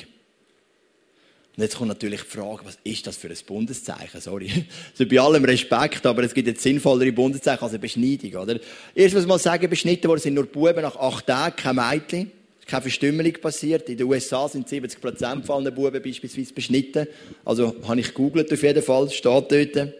Und 1.55 1.63
jetzt 1.63 1.77
kommt 1.77 1.89
natürlich 1.89 2.23
die 2.23 2.29
Frage, 2.39 2.65
was 2.65 2.79
ist 2.83 3.07
das 3.07 3.17
für 3.19 3.29
ein 3.29 3.37
Bundeszeichen? 3.47 4.21
Sorry. 4.21 4.49
Also 4.93 5.07
bei 5.07 5.21
allem 5.21 5.45
Respekt, 5.45 6.07
aber 6.07 6.23
es 6.23 6.33
gibt 6.33 6.49
jetzt 6.49 6.63
sinnvollere 6.63 7.13
Bundeszeichen 7.13 7.63
als 7.63 7.73
eine 7.73 7.79
Beschneidung, 7.79 8.43
oder? 8.43 8.59
Erst 8.95 9.15
muss 9.15 9.27
man 9.27 9.39
sagen, 9.39 9.69
beschnitten 9.69 10.09
worden 10.09 10.21
sind 10.21 10.35
nur 10.35 10.47
Buben 10.47 10.81
nach 10.81 10.97
acht 10.97 11.27
Tagen, 11.27 11.57
kein 11.57 11.77
Mädchen. 11.77 12.31
Keine 12.67 12.83
Verstümmelung 12.83 13.33
passiert. 13.35 13.89
In 13.89 13.99
den 13.99 14.07
USA 14.07 14.49
sind 14.49 14.69
70 14.69 15.01
Prozent 15.01 15.45
von 15.45 15.57
allen 15.67 15.75
Buben 15.75 16.01
beispielsweise 16.01 16.55
beschnitten. 16.55 17.07
Also, 17.45 17.77
habe 17.87 18.01
ich 18.01 18.09
gegoogelt 18.09 18.51
auf 18.51 18.63
jeden 18.63 18.83
Fall, 18.83 19.11
steht 19.11 19.25
dort. 19.53 19.93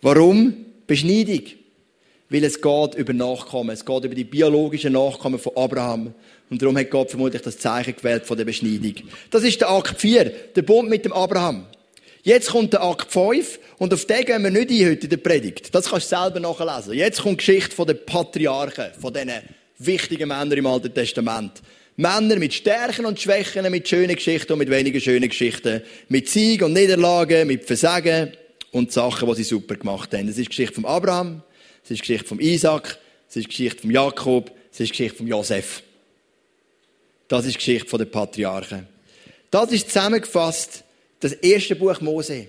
Warum? 0.00 0.64
Beschneidung. 0.86 1.42
Weil 2.30 2.44
es 2.44 2.62
geht 2.62 2.94
über 2.94 3.12
Nachkommen. 3.12 3.70
Es 3.70 3.84
geht 3.84 4.04
über 4.04 4.14
die 4.14 4.24
biologischen 4.24 4.92
Nachkommen 4.92 5.38
von 5.38 5.56
Abraham. 5.56 6.14
Und 6.48 6.62
darum 6.62 6.78
hat 6.78 6.90
Gott 6.90 7.10
vermutlich 7.10 7.42
das 7.42 7.58
Zeichen 7.58 7.94
gewählt 7.96 8.24
von 8.24 8.36
der 8.36 8.44
Beschneidung. 8.44 8.94
Das 9.30 9.42
ist 9.42 9.60
der 9.60 9.70
Akt 9.70 10.00
4, 10.00 10.30
der 10.54 10.62
Bund 10.62 10.88
mit 10.88 11.04
dem 11.04 11.12
Abraham. 11.12 11.66
Jetzt 12.22 12.50
kommt 12.50 12.72
der 12.72 12.82
Akt 12.82 13.10
5 13.12 13.58
und 13.78 13.92
auf 13.94 14.04
den 14.04 14.24
gehen 14.24 14.42
wir 14.42 14.50
nicht 14.50 14.70
ein 14.70 14.90
heute 14.90 15.04
in 15.04 15.10
der 15.10 15.16
Predigt. 15.16 15.74
Das 15.74 15.88
kannst 15.88 16.12
du 16.12 16.16
selber 16.16 16.38
nachlesen. 16.38 16.92
Jetzt 16.94 17.22
kommt 17.22 17.40
die 17.40 17.46
Geschichte 17.46 17.84
den 17.84 18.04
Patriarchen, 18.04 18.92
von 19.00 19.12
diesen 19.12 19.32
wichtigen 19.78 20.28
Männern 20.28 20.52
im 20.52 20.66
Alten 20.66 20.92
Testament. 20.92 21.62
Männer 21.96 22.36
mit 22.36 22.54
Stärken 22.54 23.06
und 23.06 23.18
Schwächen, 23.18 23.68
mit 23.70 23.88
schönen 23.88 24.14
Geschichten 24.14 24.52
und 24.52 24.58
mit 24.58 24.70
weniger 24.70 25.00
schönen 25.00 25.28
Geschichten. 25.28 25.82
Mit 26.08 26.28
Sieg 26.28 26.62
und 26.62 26.74
Niederlagen, 26.74 27.46
mit 27.46 27.64
Versagen 27.64 28.32
und 28.70 28.92
Sachen, 28.92 29.28
die 29.28 29.34
sie 29.36 29.44
super 29.44 29.76
gemacht 29.76 30.12
haben. 30.14 30.26
Das 30.26 30.36
ist 30.36 30.46
die 30.46 30.50
Geschichte 30.50 30.74
von 30.74 30.84
Abraham, 30.84 31.42
das 31.82 31.90
ist 31.90 31.98
die 31.98 32.00
Geschichte 32.00 32.28
von 32.28 32.40
Isaac, 32.40 32.98
das 33.26 33.36
ist 33.36 33.46
die 33.46 33.50
Geschichte 33.50 33.82
von 33.82 33.90
Jakob, 33.90 34.50
das 34.70 34.80
ist 34.80 34.88
die 34.88 34.92
Geschichte 34.92 35.16
von 35.18 35.26
Josef. 35.26 35.82
Das 37.28 37.46
ist 37.46 37.54
die 37.54 37.58
Geschichte 37.58 37.98
der 37.98 38.04
Patriarchen. 38.06 38.88
Das 39.50 39.70
ist 39.72 39.88
zusammengefasst 39.88 40.84
das 41.20 41.32
erste 41.32 41.76
Buch 41.76 42.00
Mose. 42.00 42.48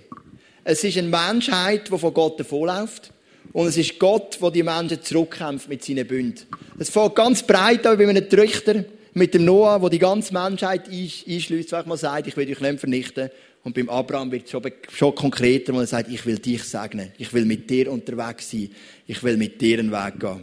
Es 0.64 0.82
ist 0.84 0.96
eine 0.96 1.08
Menschheit, 1.08 1.88
die 1.92 1.98
von 1.98 2.14
Gott 2.14 2.40
davonläuft. 2.40 3.12
Und 3.52 3.66
es 3.66 3.76
ist 3.76 3.98
Gott, 3.98 4.38
der 4.40 4.50
die 4.50 4.62
Menschen 4.62 5.02
zurückkämpft 5.02 5.68
mit 5.68 5.84
seinen 5.84 6.06
Bünden. 6.06 6.46
Es 6.78 6.90
fängt 6.90 7.14
ganz 7.14 7.42
breit 7.42 7.86
an, 7.86 7.98
wie 7.98 8.06
einem 8.06 8.28
Trichter 8.28 8.84
mit 9.14 9.34
dem 9.34 9.44
Noah, 9.44 9.78
der 9.78 9.90
die 9.90 9.98
ganze 9.98 10.32
Menschheit 10.32 10.88
einschließt, 10.88 11.68
sag 11.68 11.86
mal 11.86 11.98
sagt, 11.98 12.28
ich 12.28 12.36
will 12.36 12.46
dich 12.46 12.60
nicht 12.60 12.80
vernichten. 12.80 13.30
Und 13.64 13.74
beim 13.74 13.88
Abraham 13.88 14.32
wird 14.32 14.46
es 14.46 14.50
schon, 14.96 15.14
konkreter, 15.14 15.72
wo 15.72 15.80
er 15.80 15.86
sagt, 15.86 16.10
ich 16.10 16.26
will 16.26 16.38
dich 16.38 16.64
segnen. 16.64 17.12
Ich 17.18 17.32
will 17.32 17.44
mit 17.44 17.70
dir 17.70 17.92
unterwegs 17.92 18.50
sein. 18.50 18.70
Ich 19.06 19.22
will 19.22 19.36
mit 19.36 19.60
dir 19.60 19.78
einen 19.78 19.92
Weg 19.92 20.18
gehen. 20.18 20.42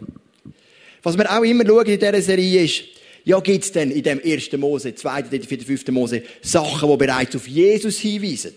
Was 1.04 1.18
wir 1.18 1.30
auch 1.32 1.44
immer 1.44 1.66
schauen 1.66 1.86
in 1.86 2.00
dieser 2.00 2.22
Serie 2.22 2.64
ist, 2.64 2.84
ja, 3.26 3.40
gibt 3.42 3.66
es 3.66 3.72
denn 3.72 3.92
in 3.92 4.04
dem 4.04 4.22
1. 4.24 4.52
Mose, 4.54 4.96
2., 4.96 5.24
3., 5.24 5.42
4., 5.42 5.60
5. 5.60 5.88
Mose 5.90 6.24
Sachen, 6.42 6.90
die 6.90 6.98
bereits 6.98 7.36
auf 7.36 7.48
Jesus 7.48 8.00
hinweisen? 8.00 8.54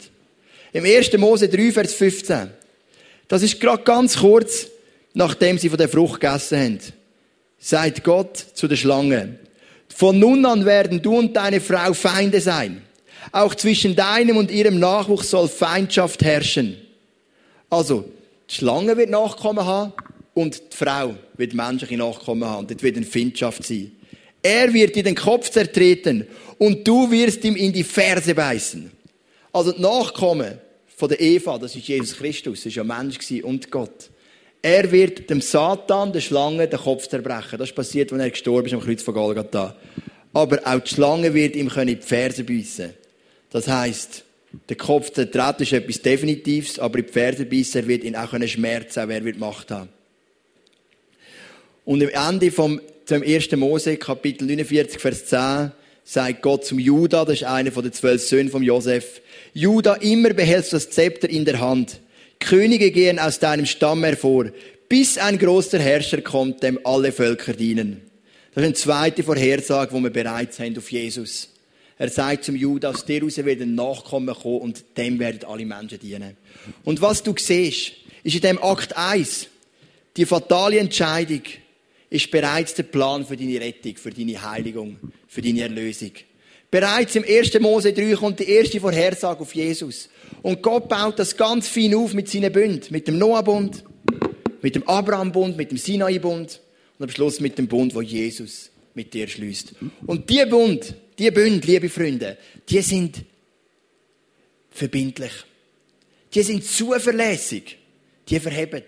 Im 0.72 0.84
1. 0.84 1.12
Mose 1.18 1.48
3, 1.48 1.72
Vers 1.72 1.94
15. 1.94 2.50
Das 3.28 3.42
ist 3.42 3.60
gerade 3.60 3.82
ganz 3.82 4.16
kurz, 4.16 4.68
nachdem 5.14 5.58
sie 5.58 5.68
von 5.68 5.78
der 5.78 5.88
Frucht 5.88 6.20
gegessen 6.20 6.58
haben. 6.58 6.78
Sagt 7.58 8.04
Gott 8.04 8.36
zu 8.54 8.68
der 8.68 8.76
Schlange. 8.76 9.38
Von 9.88 10.18
nun 10.18 10.44
an 10.46 10.64
werden 10.64 11.02
du 11.02 11.18
und 11.18 11.36
deine 11.36 11.60
Frau 11.60 11.92
Feinde 11.92 12.40
sein. 12.40 12.82
Auch 13.30 13.54
zwischen 13.54 13.94
deinem 13.94 14.36
und 14.36 14.50
ihrem 14.50 14.78
Nachwuchs 14.78 15.30
soll 15.30 15.48
Feindschaft 15.48 16.22
herrschen. 16.22 16.76
Also, 17.70 18.04
die 18.50 18.54
Schlange 18.56 18.96
wird 18.96 19.10
Nachkommen 19.10 19.64
haben 19.64 19.92
und 20.34 20.72
die 20.72 20.76
Frau 20.76 21.14
wird 21.36 21.54
menschliche 21.54 21.96
Nachkommen 21.96 22.44
haben. 22.48 22.66
Dort 22.66 22.82
wird 22.82 22.96
eine 22.96 23.06
Feindschaft 23.06 23.64
sein. 23.64 23.92
Er 24.42 24.72
wird 24.74 24.96
dir 24.96 25.04
den 25.04 25.14
Kopf 25.14 25.50
zertreten 25.50 26.26
und 26.58 26.86
du 26.86 27.10
wirst 27.10 27.44
ihm 27.44 27.54
in 27.54 27.72
die 27.72 27.84
Ferse 27.84 28.34
beißen. 28.34 28.90
Also 29.52 29.72
die 29.72 29.80
Nachkommen 29.80 30.58
von 30.96 31.08
der 31.08 31.20
Eva, 31.20 31.58
das 31.58 31.76
ist 31.76 31.86
Jesus 31.86 32.16
Christus, 32.16 32.58
das 32.58 32.66
ist 32.66 32.74
ja 32.74 32.84
Mensch 32.84 33.18
und 33.42 33.70
Gott. 33.70 34.10
Er 34.62 34.90
wird 34.90 35.28
dem 35.28 35.40
Satan, 35.40 36.12
der 36.12 36.20
Schlange, 36.20 36.68
den 36.68 36.78
Kopf 36.78 37.08
zerbrechen. 37.08 37.58
Das 37.58 37.70
ist 37.70 37.74
passiert, 37.74 38.12
als 38.12 38.22
er 38.22 38.30
gestorben 38.30 38.66
ist 38.66 38.74
am 38.74 38.80
Kreuz 38.80 39.02
von 39.02 39.14
Golgatha. 39.14 39.76
Aber 40.32 40.60
auch 40.64 40.80
die 40.80 40.94
Schlange 40.94 41.34
wird 41.34 41.56
ihm 41.56 41.68
in 41.68 41.86
die 41.88 41.96
Ferse 41.96 42.44
beißen. 42.44 42.94
Das 43.52 43.68
heisst, 43.68 44.24
der 44.68 44.76
Kopf 44.76 45.10
zertreten 45.10 45.62
ist 45.62 45.72
etwas 45.72 46.00
Definitives, 46.00 46.78
aber 46.78 47.02
beißen, 47.02 47.82
er 47.82 47.86
wird 47.86 48.02
ihn 48.02 48.16
auch 48.16 48.34
schmerzen, 48.46 49.00
auch 49.00 49.08
wer 49.08 49.24
wird 49.24 49.38
Macht 49.38 49.70
haben. 49.70 49.90
Und 51.84 52.02
am 52.02 52.30
Ende 52.30 52.50
vom 52.50 52.80
zum 53.04 53.22
1. 53.22 53.52
Mose, 53.52 53.96
Kapitel 53.98 54.46
49, 54.46 55.00
Vers 55.00 55.26
10, 55.26 55.72
sagt 56.04 56.42
Gott 56.42 56.64
zum 56.64 56.78
Judah, 56.78 57.24
das 57.24 57.36
ist 57.36 57.44
einer 57.44 57.70
den 57.70 57.92
zwölf 57.92 58.22
Söhnen 58.22 58.50
von 58.50 58.62
Josef, 58.62 59.20
Judah, 59.52 60.00
immer 60.00 60.32
behältst 60.32 60.72
du 60.72 60.76
das 60.76 60.90
Zepter 60.90 61.28
in 61.28 61.44
der 61.44 61.60
Hand. 61.60 62.00
Könige 62.40 62.90
gehen 62.90 63.18
aus 63.18 63.38
deinem 63.38 63.66
Stamm 63.66 64.02
hervor, 64.04 64.46
bis 64.88 65.18
ein 65.18 65.38
großer 65.38 65.78
Herrscher 65.78 66.22
kommt, 66.22 66.62
dem 66.62 66.78
alle 66.84 67.12
Völker 67.12 67.52
dienen. 67.52 68.00
Das 68.54 68.62
ist 68.62 68.66
eine 68.66 68.74
zweite 68.74 69.22
Vorhersage, 69.22 69.92
wo 69.92 70.00
wir 70.00 70.10
bereits 70.10 70.58
haben 70.58 70.76
auf 70.78 70.90
Jesus. 70.90 71.51
Er 72.02 72.08
sagt 72.08 72.42
zum 72.42 72.56
Judah, 72.56 72.90
aus 72.90 73.04
dir 73.04 73.20
heraus 73.20 73.36
werden 73.36 73.76
Nachkommen 73.76 74.34
kommen 74.34 74.58
und 74.58 74.84
dem 74.96 75.20
werden 75.20 75.44
alle 75.44 75.64
Menschen 75.64 76.00
dienen. 76.00 76.36
Und 76.82 77.00
was 77.00 77.22
du 77.22 77.32
siehst, 77.38 77.92
ist 78.24 78.34
in 78.34 78.40
dem 78.40 78.60
Akt 78.60 78.96
1 78.96 79.46
die 80.16 80.26
fatale 80.26 80.80
Entscheidung, 80.80 81.42
ist 82.10 82.28
bereits 82.32 82.74
der 82.74 82.82
Plan 82.82 83.24
für 83.24 83.36
deine 83.36 83.60
Rettung, 83.60 83.94
für 83.94 84.10
deine 84.10 84.42
Heiligung, 84.42 84.96
für 85.28 85.42
deine 85.42 85.60
Erlösung. 85.60 86.10
Bereits 86.72 87.14
im 87.14 87.22
1. 87.22 87.60
Mose 87.60 87.92
3 87.92 88.16
kommt 88.16 88.40
die 88.40 88.48
erste 88.48 88.80
Vorhersage 88.80 89.38
auf 89.38 89.54
Jesus. 89.54 90.08
Und 90.42 90.60
Gott 90.60 90.88
baut 90.88 91.20
das 91.20 91.36
ganz 91.36 91.68
fein 91.68 91.94
auf 91.94 92.14
mit 92.14 92.28
seinen 92.28 92.52
Bünden. 92.52 92.84
Mit 92.90 93.06
dem 93.06 93.16
Noah-Bund, 93.18 93.84
mit 94.60 94.74
dem 94.74 94.88
Abraham-Bund, 94.88 95.56
mit 95.56 95.70
dem 95.70 95.78
Sinai-Bund 95.78 96.60
und 96.98 97.04
am 97.04 97.10
Schluss 97.10 97.38
mit 97.38 97.58
dem 97.58 97.68
Bund, 97.68 97.94
wo 97.94 98.02
Jesus 98.02 98.72
mit 98.92 99.14
dir 99.14 99.28
schließt. 99.28 99.76
Und 100.04 100.28
die 100.28 100.44
Bund, 100.46 100.96
die 101.18 101.30
Bund, 101.30 101.64
liebe 101.64 101.88
Freunde, 101.88 102.38
die 102.68 102.80
sind 102.80 103.24
verbindlich. 104.70 105.32
Die 106.34 106.42
sind 106.42 106.64
zuverlässig. 106.64 107.78
Die 108.28 108.40
verheben. 108.40 108.84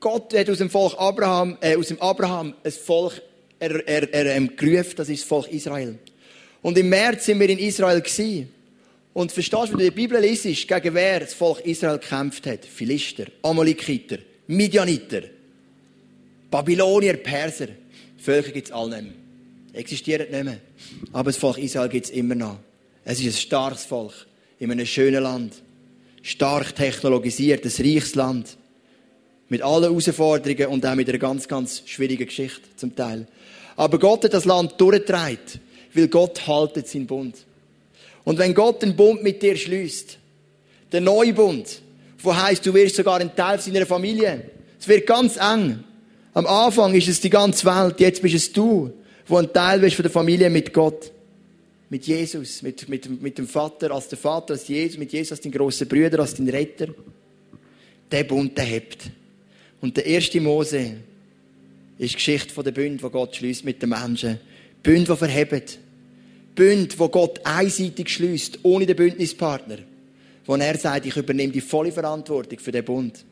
Gott 0.00 0.34
hat 0.34 0.48
aus 0.48 0.58
dem 0.58 0.70
Volk 0.70 0.94
Abraham, 0.98 1.58
äh, 1.60 1.76
aus 1.76 1.88
dem 1.88 2.00
Abraham 2.00 2.54
ein 2.62 2.72
Volk 2.72 3.20
er, 3.58 3.88
er, 3.88 4.12
er, 4.12 4.36
ähm, 4.36 4.56
gerufen, 4.56 4.94
das 4.96 5.08
ist 5.08 5.22
das 5.22 5.28
Volk 5.28 5.48
Israel. 5.50 5.98
Und 6.62 6.76
im 6.78 6.88
März 6.88 7.26
sind 7.26 7.40
wir 7.40 7.48
in 7.48 7.58
Israel 7.58 8.00
gewesen. 8.00 8.48
Und 9.12 9.32
verstehst 9.32 9.68
du, 9.68 9.72
wenn 9.72 9.78
du 9.78 9.84
die 9.84 9.90
Bibel 9.90 10.20
liest, 10.20 10.44
gegen 10.44 10.94
wer 10.94 11.20
das 11.20 11.34
Volk 11.34 11.60
Israel 11.60 11.98
gekämpft 11.98 12.46
hat? 12.46 12.64
Philister, 12.64 13.26
Amalekiter, 13.42 14.18
Midianiter, 14.46 15.22
Babylonier, 16.50 17.16
Perser. 17.16 17.68
Völker 18.18 18.50
gibt 18.50 18.68
es 18.68 18.72
alle 18.72 19.02
nicht 19.02 19.14
mehr. 19.14 19.23
Existieren 19.74 20.30
nicht 20.30 20.44
mehr. 20.44 20.58
Aber 21.12 21.30
das 21.30 21.36
Volk 21.36 21.58
Israel 21.58 21.88
gibt 21.88 22.06
es 22.06 22.12
immer 22.12 22.34
noch. 22.34 22.58
Es 23.04 23.20
ist 23.20 23.26
ein 23.26 23.32
starkes 23.32 23.84
Volk. 23.84 24.26
In 24.58 24.70
einem 24.70 24.86
schönen 24.86 25.22
Land. 25.22 25.54
Stark 26.22 26.74
technologisiert, 26.74 27.64
ein 27.64 27.84
reiches 27.84 28.14
Land. 28.14 28.56
Mit 29.48 29.62
allen 29.62 29.82
Herausforderungen 29.82 30.68
und 30.68 30.86
auch 30.86 30.94
mit 30.94 31.08
einer 31.08 31.18
ganz, 31.18 31.48
ganz 31.48 31.82
schwierigen 31.86 32.26
Geschichte 32.26 32.62
zum 32.76 32.94
Teil. 32.94 33.26
Aber 33.76 33.98
Gott 33.98 34.24
hat 34.24 34.32
das 34.32 34.44
Land 34.44 34.80
durchgetragen, 34.80 35.60
weil 35.92 36.08
Gott 36.08 36.46
haltet 36.46 36.88
seinen 36.88 37.06
Bund. 37.06 37.36
Und 38.22 38.38
wenn 38.38 38.54
Gott 38.54 38.82
einen 38.82 38.96
Bund 38.96 39.22
mit 39.22 39.42
dir 39.42 39.56
schließt, 39.56 40.18
der 40.92 41.00
neue 41.00 41.34
Bund, 41.34 41.82
wo 42.22 42.34
heißt, 42.34 42.64
du 42.64 42.72
wirst 42.72 42.96
sogar 42.96 43.20
ein 43.20 43.34
Teil 43.34 43.60
seiner 43.60 43.84
Familie. 43.84 44.50
Es 44.80 44.88
wird 44.88 45.06
ganz 45.06 45.36
eng. 45.36 45.82
Am 46.32 46.46
Anfang 46.46 46.94
ist 46.94 47.08
es 47.08 47.20
die 47.20 47.30
ganze 47.30 47.66
Welt, 47.66 48.00
jetzt 48.00 48.22
bist 48.22 48.34
es 48.34 48.52
du, 48.52 48.92
wo 49.26 49.38
ein 49.38 49.52
Teil 49.52 49.80
bist 49.80 49.96
von 49.96 50.02
der 50.02 50.12
Familie 50.12 50.50
mit 50.50 50.72
Gott. 50.72 51.10
Mit 51.90 52.06
Jesus, 52.06 52.62
mit, 52.62 52.88
mit, 52.88 53.22
mit 53.22 53.38
dem 53.38 53.46
Vater, 53.46 53.90
als 53.90 54.08
der 54.08 54.18
Vater, 54.18 54.54
als 54.54 54.66
Jesus, 54.66 54.98
mit 54.98 55.12
Jesus 55.12 55.32
als 55.32 55.40
dein 55.40 55.52
grosser 55.52 55.84
Brüder, 55.84 56.18
als 56.20 56.34
dein 56.34 56.48
Retter. 56.48 56.88
Der 58.10 58.24
Bund, 58.24 58.56
der 58.56 58.64
hebt. 58.64 59.10
Und 59.80 59.96
der 59.96 60.06
erste 60.06 60.40
Mose 60.40 60.96
ist 61.98 62.12
die 62.12 62.16
Geschichte 62.16 62.52
von 62.52 62.64
der 62.64 62.72
Bund, 62.72 63.02
die 63.02 63.10
Gott 63.10 63.36
schließt 63.36 63.64
mit 63.64 63.80
den 63.80 63.90
Menschen. 63.90 64.38
Bund, 64.82 65.08
die 65.08 65.16
verheben. 65.16 65.62
Bund, 66.54 66.98
wo 66.98 67.08
Gott 67.08 67.40
einseitig 67.44 68.08
schließt, 68.08 68.60
ohne 68.62 68.86
den 68.86 68.96
Bündnispartner. 68.96 69.78
Wo 70.46 70.56
er 70.56 70.76
sagt, 70.76 71.06
ich 71.06 71.16
übernehme 71.16 71.52
die 71.52 71.60
volle 71.60 71.92
Verantwortung 71.92 72.58
für 72.58 72.72
den 72.72 72.84
Bund. 72.84 73.24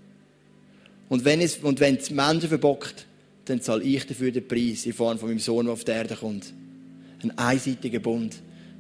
Und 1.08 1.24
wenn 1.24 1.40
es, 1.40 1.56
und 1.58 1.78
wenn 1.80 1.96
es 1.96 2.10
Menschen 2.10 2.48
verbockt, 2.48 3.06
dann 3.52 3.60
zahle 3.60 3.84
ich 3.84 4.06
dafür 4.06 4.30
den 4.30 4.48
Preis 4.48 4.86
in 4.86 4.94
Form 4.94 5.18
von 5.18 5.28
meinem 5.28 5.38
Sohn, 5.38 5.66
der 5.66 5.74
auf 5.74 5.84
die 5.84 5.90
Erde 5.90 6.16
kommt. 6.16 6.52
Ein 7.22 7.36
einseitiger 7.36 7.98
Bund. 7.98 8.34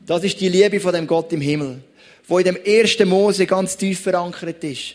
Das 0.06 0.24
ist 0.24 0.40
die 0.40 0.48
Liebe 0.48 0.80
von 0.80 0.94
dem 0.94 1.06
Gott 1.06 1.30
im 1.34 1.42
Himmel, 1.42 1.80
wo 2.26 2.38
in 2.38 2.46
dem 2.46 2.56
ersten 2.56 3.06
Mose 3.06 3.44
ganz 3.46 3.76
tief 3.76 4.00
verankert 4.00 4.64
ist. 4.64 4.94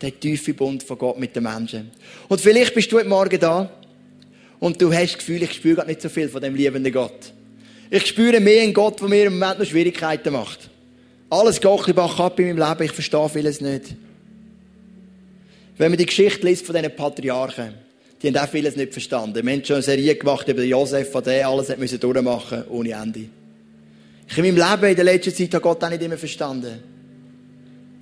Der 0.00 0.18
tiefe 0.18 0.54
Bund 0.54 0.84
von 0.84 0.96
Gott 0.96 1.18
mit 1.18 1.34
den 1.34 1.42
Menschen. 1.42 1.90
Und 2.28 2.40
vielleicht 2.40 2.72
bist 2.72 2.92
du 2.92 2.98
heute 2.98 3.08
Morgen 3.08 3.40
da 3.40 3.68
und 4.60 4.80
du 4.80 4.92
hast 4.92 5.14
das 5.14 5.18
Gefühl, 5.18 5.42
ich 5.42 5.54
spüre 5.54 5.76
gerade 5.76 5.88
nicht 5.88 6.02
so 6.02 6.08
viel 6.08 6.28
von 6.28 6.40
dem 6.40 6.54
liebenden 6.54 6.92
Gott. 6.92 7.32
Ich 7.90 8.06
spüre 8.06 8.38
mehr 8.38 8.62
einen 8.62 8.74
Gott, 8.74 9.00
der 9.00 9.08
mir 9.08 9.24
im 9.24 9.38
Moment 9.38 9.58
noch 9.58 9.66
Schwierigkeiten 9.66 10.32
macht. 10.32 10.70
Alles 11.30 11.60
geht 11.60 11.96
Bach 11.96 12.20
ab 12.20 12.38
in 12.38 12.56
meinem 12.56 12.68
Leben, 12.68 12.84
ich 12.84 12.92
verstehe 12.92 13.28
vieles 13.28 13.60
nicht. 13.60 13.96
Wenn 15.78 15.90
man 15.90 15.98
die 15.98 16.06
Geschichte 16.06 16.46
liest 16.46 16.64
von 16.64 16.76
diesen 16.76 16.94
Patriarchen, 16.94 17.85
die 18.22 18.28
haben 18.28 18.36
auch 18.38 18.48
vieles 18.48 18.76
nicht 18.76 18.92
verstanden. 18.92 19.46
Wir 19.46 19.52
haben 19.52 19.64
schon 19.64 19.76
eine 19.76 19.82
Serie 19.82 20.14
gemacht 20.16 20.48
über 20.48 20.62
Josef, 20.62 21.10
von 21.10 21.22
der 21.22 21.46
alles 21.48 21.68
hat 21.68 21.78
müssen 21.78 22.00
durchmachen 22.00 22.64
ohne 22.70 22.92
Ende. 22.92 23.26
Ich 24.28 24.38
in 24.38 24.44
meinem 24.44 24.70
Leben 24.70 24.90
in 24.90 24.96
der 24.96 25.04
letzten 25.04 25.34
Zeit 25.34 25.54
habe 25.54 25.62
Gott 25.62 25.84
auch 25.84 25.90
nicht 25.90 26.02
immer 26.02 26.16
verstanden. 26.16 26.80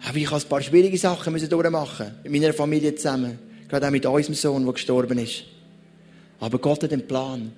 Aber 0.06 0.16
ich 0.16 0.30
habe 0.30 0.42
ein 0.42 0.48
paar 0.48 0.62
schwierige 0.62 0.98
Sachen 0.98 1.32
müssen 1.32 1.48
durchmachen. 1.48 2.14
Mit 2.22 2.32
meiner 2.32 2.52
Familie 2.52 2.94
zusammen. 2.94 3.38
Gerade 3.68 3.86
auch 3.86 3.90
mit 3.90 4.06
unserem 4.06 4.34
Sohn, 4.34 4.64
der 4.64 4.72
gestorben 4.72 5.18
ist. 5.18 5.44
Aber 6.40 6.58
Gott 6.58 6.82
hat 6.82 6.92
einen 6.92 7.06
Plan. 7.06 7.52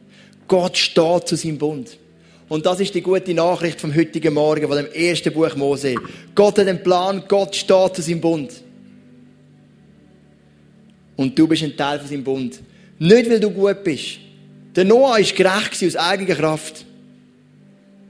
Gott 0.49 0.77
steht 0.77 1.29
zu 1.29 1.37
seinem 1.37 1.59
Bund. 1.59 1.99
Und 2.49 2.64
das 2.64 2.79
ist 2.79 2.95
die 2.95 3.03
gute 3.03 3.35
Nachricht 3.35 3.81
vom 3.81 3.95
heutigen 3.95 4.35
Morgen, 4.35 4.69
von 4.69 4.77
dem 4.77 4.92
ersten 4.92 5.33
Buch 5.33 5.57
Mose. 5.57 5.97
Gott 6.35 6.59
hat 6.59 6.69
einen 6.69 6.83
Plan, 6.83 7.25
Gott 7.27 7.57
steht 7.57 7.97
zu 7.97 8.03
seinem 8.03 8.21
Bund. 8.21 8.53
Und 11.16 11.38
du 11.38 11.48
bist 11.48 11.62
ein 11.62 11.76
Teil 11.76 11.98
von 11.98 12.09
seinem 12.09 12.24
Bund. 12.24 12.61
Nicht, 12.98 13.31
weil 13.31 13.40
du 13.40 13.50
gut 13.50 13.83
bist. 13.83 14.18
Der 14.74 14.85
Noah 14.85 15.12
war 15.12 15.20
gerecht 15.20 15.85
aus 15.85 15.96
eigener 15.96 16.35
Kraft. 16.35 16.85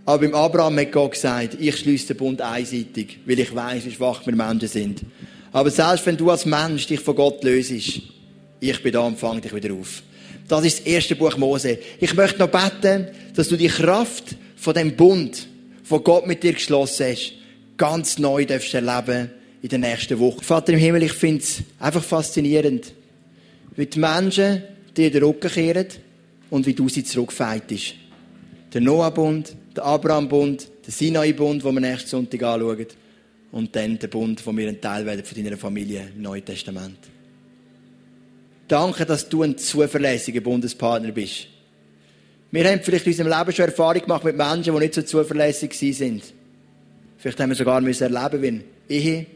Aber 0.04 0.18
beim 0.18 0.34
Abraham 0.34 0.78
hat 0.78 0.92
Gott 0.92 1.12
gesagt, 1.12 1.56
ich 1.60 1.76
schließe 1.76 2.08
den 2.08 2.16
Bund 2.16 2.40
einseitig, 2.40 3.18
weil 3.26 3.38
ich 3.38 3.54
weiß, 3.54 3.86
wie 3.86 3.90
schwach 3.92 4.24
wir 4.26 4.34
Menschen 4.34 4.68
sind. 4.68 5.00
Aber 5.52 5.70
selbst 5.70 6.06
wenn 6.06 6.16
du 6.16 6.30
als 6.30 6.46
Mensch 6.46 6.86
dich 6.86 7.00
von 7.00 7.16
Gott 7.16 7.42
löst, 7.42 7.72
ich 7.72 8.82
bin 8.82 8.92
da 8.92 9.00
und 9.00 9.18
fange 9.18 9.40
dich 9.40 9.54
wieder 9.54 9.74
auf. 9.74 10.02
Das 10.48 10.64
ist 10.64 10.78
das 10.78 10.86
erste 10.86 11.16
Buch 11.16 11.36
Mose. 11.36 11.78
Ich 11.98 12.14
möchte 12.14 12.38
noch 12.38 12.48
beten, 12.48 13.08
dass 13.34 13.48
du 13.48 13.56
die 13.56 13.66
Kraft 13.66 14.36
von 14.56 14.74
dem 14.74 14.94
Bund, 14.94 15.46
von 15.82 16.04
Gott 16.04 16.26
mit 16.26 16.42
dir 16.42 16.52
geschlossen 16.52 17.06
hast, 17.10 17.32
ganz 17.76 18.18
neu 18.18 18.44
darfst 18.44 18.74
erleben 18.74 19.30
in 19.62 19.68
der 19.68 19.78
nächsten 19.78 20.18
Woche. 20.18 20.44
Vater 20.44 20.72
im 20.72 20.78
Himmel, 20.78 21.04
ich 21.04 21.12
finde 21.12 21.42
es 21.42 21.62
einfach 21.78 22.02
faszinierend, 22.02 22.92
wie 23.74 23.86
die 23.86 23.98
Menschen 23.98 24.62
dir 24.96 25.10
den 25.10 25.22
Rücken 25.22 25.50
kehren 25.50 25.86
und 26.50 26.66
wie 26.66 26.74
du 26.74 26.88
sie 26.88 27.04
zurückfeitest. 27.04 27.94
Der 28.72 28.80
Noah-Bund, 28.80 29.56
der 29.74 29.84
Abraham-Bund, 29.84 30.68
der 30.86 30.92
Sinai-Bund, 30.92 31.64
den 31.64 31.74
wir 31.74 31.80
nächsten 31.80 32.08
Sonntag 32.08 32.42
anschauen, 32.42 32.86
und 33.52 33.74
dann 33.74 33.98
der 33.98 34.08
Bund, 34.08 34.44
wo 34.46 34.54
wir 34.54 34.68
ein 34.68 34.80
Teil 34.80 35.06
werden 35.06 35.24
von 35.24 35.42
deiner 35.42 35.56
Familie 35.56 36.08
im 36.14 36.22
Neuen 36.22 36.44
Testament. 36.44 36.98
Danke, 38.68 39.06
dass 39.06 39.28
du 39.28 39.42
ein 39.42 39.56
zuverlässiger 39.56 40.40
Bundespartner 40.40 41.12
bist. 41.12 41.46
Wir 42.50 42.68
haben 42.68 42.80
vielleicht 42.82 43.06
in 43.06 43.12
unserem 43.12 43.38
Leben 43.38 43.52
schon 43.52 43.64
Erfahrung 43.66 44.02
gemacht 44.02 44.24
mit 44.24 44.36
Menschen, 44.36 44.74
die 44.74 44.80
nicht 44.80 44.94
so 44.94 45.02
zuverlässig 45.02 45.74
sind. 45.74 46.22
Vielleicht 47.18 47.40
haben 47.40 47.50
wir 47.50 47.56
sogar 47.56 47.80
müssen 47.80 48.14
erleben, 48.14 48.42
wenn 48.42 48.64
Ehe, 48.88 49.26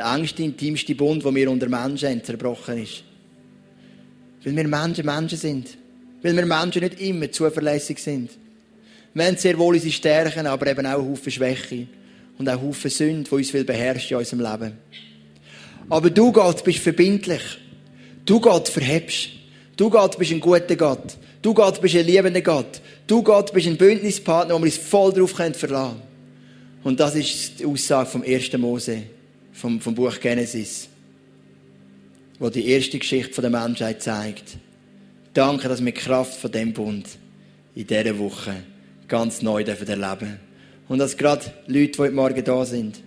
der 0.00 0.14
engste, 0.14 0.42
intimste 0.42 0.94
Bund, 0.94 1.24
den 1.24 1.34
wir 1.34 1.50
unter 1.50 1.68
Menschen 1.68 2.08
haben, 2.08 2.24
zerbrochen 2.24 2.82
ist. 2.82 3.02
Weil 4.44 4.56
wir 4.56 4.68
Menschen 4.68 5.04
Menschen 5.04 5.38
sind. 5.38 5.76
Weil 6.22 6.36
wir 6.36 6.46
Menschen 6.46 6.82
nicht 6.82 7.00
immer 7.00 7.30
zuverlässig 7.30 7.98
sind. 7.98 8.30
Wir 9.12 9.26
haben 9.26 9.36
sehr 9.36 9.58
wohl 9.58 9.74
unsere 9.74 9.92
Stärken, 9.92 10.46
aber 10.46 10.66
eben 10.68 10.86
auch 10.86 11.02
Haufen 11.02 11.32
Schwäche 11.32 11.86
und 12.38 12.48
auch 12.48 12.60
Haufen 12.60 12.90
Sünde, 12.90 13.28
die 13.28 13.34
uns 13.34 13.52
beherrschen 13.52 14.12
in 14.12 14.16
unserem 14.18 14.40
Leben. 14.40 14.78
Aber 15.88 16.10
du, 16.10 16.32
Gott, 16.32 16.62
bist 16.64 16.78
verbindlich. 16.78 17.42
Du, 18.24 18.40
Gott, 18.40 18.68
verhebst. 18.68 19.30
Du, 19.76 19.90
Gott, 19.90 20.16
bist 20.16 20.30
ein 20.30 20.40
guter 20.40 20.76
Gott. 20.76 21.16
Du, 21.42 21.52
Gott, 21.52 21.80
bist 21.80 21.96
ein 21.96 22.06
liebender 22.06 22.42
Gott. 22.42 22.80
Du, 23.06 23.22
Gott, 23.22 23.52
bist 23.52 23.66
ein 23.66 23.76
Bündnispartner, 23.76 24.54
wo 24.54 24.58
wir 24.58 24.66
uns 24.66 24.76
voll 24.76 25.12
darauf 25.12 25.32
verlassen 25.32 25.58
können. 25.60 26.02
Und 26.84 27.00
das 27.00 27.16
ist 27.16 27.58
die 27.58 27.66
Aussage 27.66 28.08
vom 28.08 28.22
1. 28.22 28.52
Mose, 28.58 29.02
vom, 29.60 29.80
vom 29.80 29.94
Buch 29.94 30.18
Genesis, 30.18 30.88
wo 32.38 32.48
die 32.48 32.66
erste 32.68 32.98
Geschichte 32.98 33.42
der 33.42 33.50
Menschheit 33.50 34.02
zeigt. 34.02 34.56
Danke, 35.34 35.68
dass 35.68 35.84
wir 35.84 35.92
Kraft 35.92 36.40
von 36.40 36.50
dem 36.50 36.72
Bund 36.72 37.06
in 37.74 37.86
dieser 37.86 38.18
Woche 38.18 38.54
ganz 39.06 39.42
neu 39.42 39.62
erleben 39.62 39.86
dürfen. 39.86 40.40
Und 40.88 40.98
dass 40.98 41.16
gerade 41.16 41.52
Leute, 41.66 41.92
die 41.92 41.98
heute 41.98 42.14
Morgen 42.14 42.44
da 42.44 42.64
sind 42.64 43.00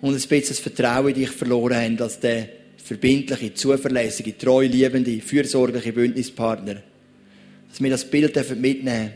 und 0.00 0.10
ein 0.10 0.14
bisschen 0.14 0.48
das 0.48 0.58
Vertrauen 0.58 1.08
in 1.08 1.14
dich 1.14 1.30
verloren 1.30 1.76
haben, 1.76 1.96
dass 1.96 2.18
der 2.18 2.48
verbindliche, 2.78 3.54
zuverlässige, 3.54 4.36
treu 4.36 4.66
liebende, 4.66 5.20
fürsorgliche 5.20 5.92
Bündnispartner, 5.92 6.82
dass 7.68 7.80
wir 7.80 7.90
das 7.90 8.04
Bild 8.04 8.34
mitnehmen 8.58 9.12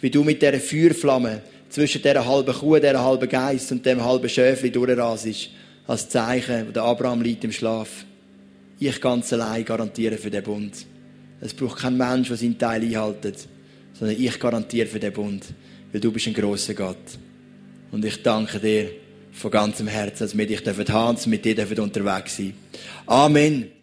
wie 0.00 0.10
du 0.10 0.22
mit 0.22 0.40
dieser 0.40 0.60
Feuerflamme 0.60 1.42
zwischen 1.68 2.02
dieser 2.02 2.24
halben 2.24 2.54
Kuh, 2.54 2.76
dieser 2.76 3.02
halben 3.02 3.28
Geist 3.28 3.72
und 3.72 3.84
dem 3.84 4.04
halben 4.04 4.28
Schäfli 4.28 4.70
durchrasest, 4.70 5.50
als 5.88 6.08
Zeichen, 6.08 6.68
wo 6.68 6.70
der 6.70 6.84
Abraham 6.84 7.22
liegt 7.22 7.42
im 7.42 7.50
Schlaf. 7.50 8.04
Ich 8.78 9.00
ganz 9.00 9.32
allein 9.32 9.64
garantiere 9.64 10.18
für 10.18 10.30
den 10.30 10.44
Bund. 10.44 10.86
Es 11.40 11.54
braucht 11.54 11.80
kein 11.80 11.96
Mensch, 11.96 12.28
der 12.28 12.36
seinen 12.36 12.58
Teil 12.58 12.82
einhaltet, 12.82 13.48
sondern 13.94 14.16
ich 14.20 14.38
garantiere 14.38 14.86
für 14.86 15.00
den 15.00 15.12
Bund, 15.12 15.46
weil 15.90 16.00
du 16.00 16.12
bist 16.12 16.26
ein 16.26 16.34
großer 16.34 16.74
Gott. 16.74 16.96
Und 17.90 18.04
ich 18.04 18.22
danke 18.22 18.60
dir 18.60 18.90
von 19.32 19.50
ganzem 19.50 19.88
Herzen, 19.88 20.24
dass 20.24 20.36
wir 20.36 20.46
dich 20.46 20.64
haben 20.66 21.16
und 21.16 21.26
mit 21.26 21.44
dir 21.44 21.82
unterwegs 21.82 22.36
sein 22.36 22.54
Amen. 23.06 23.77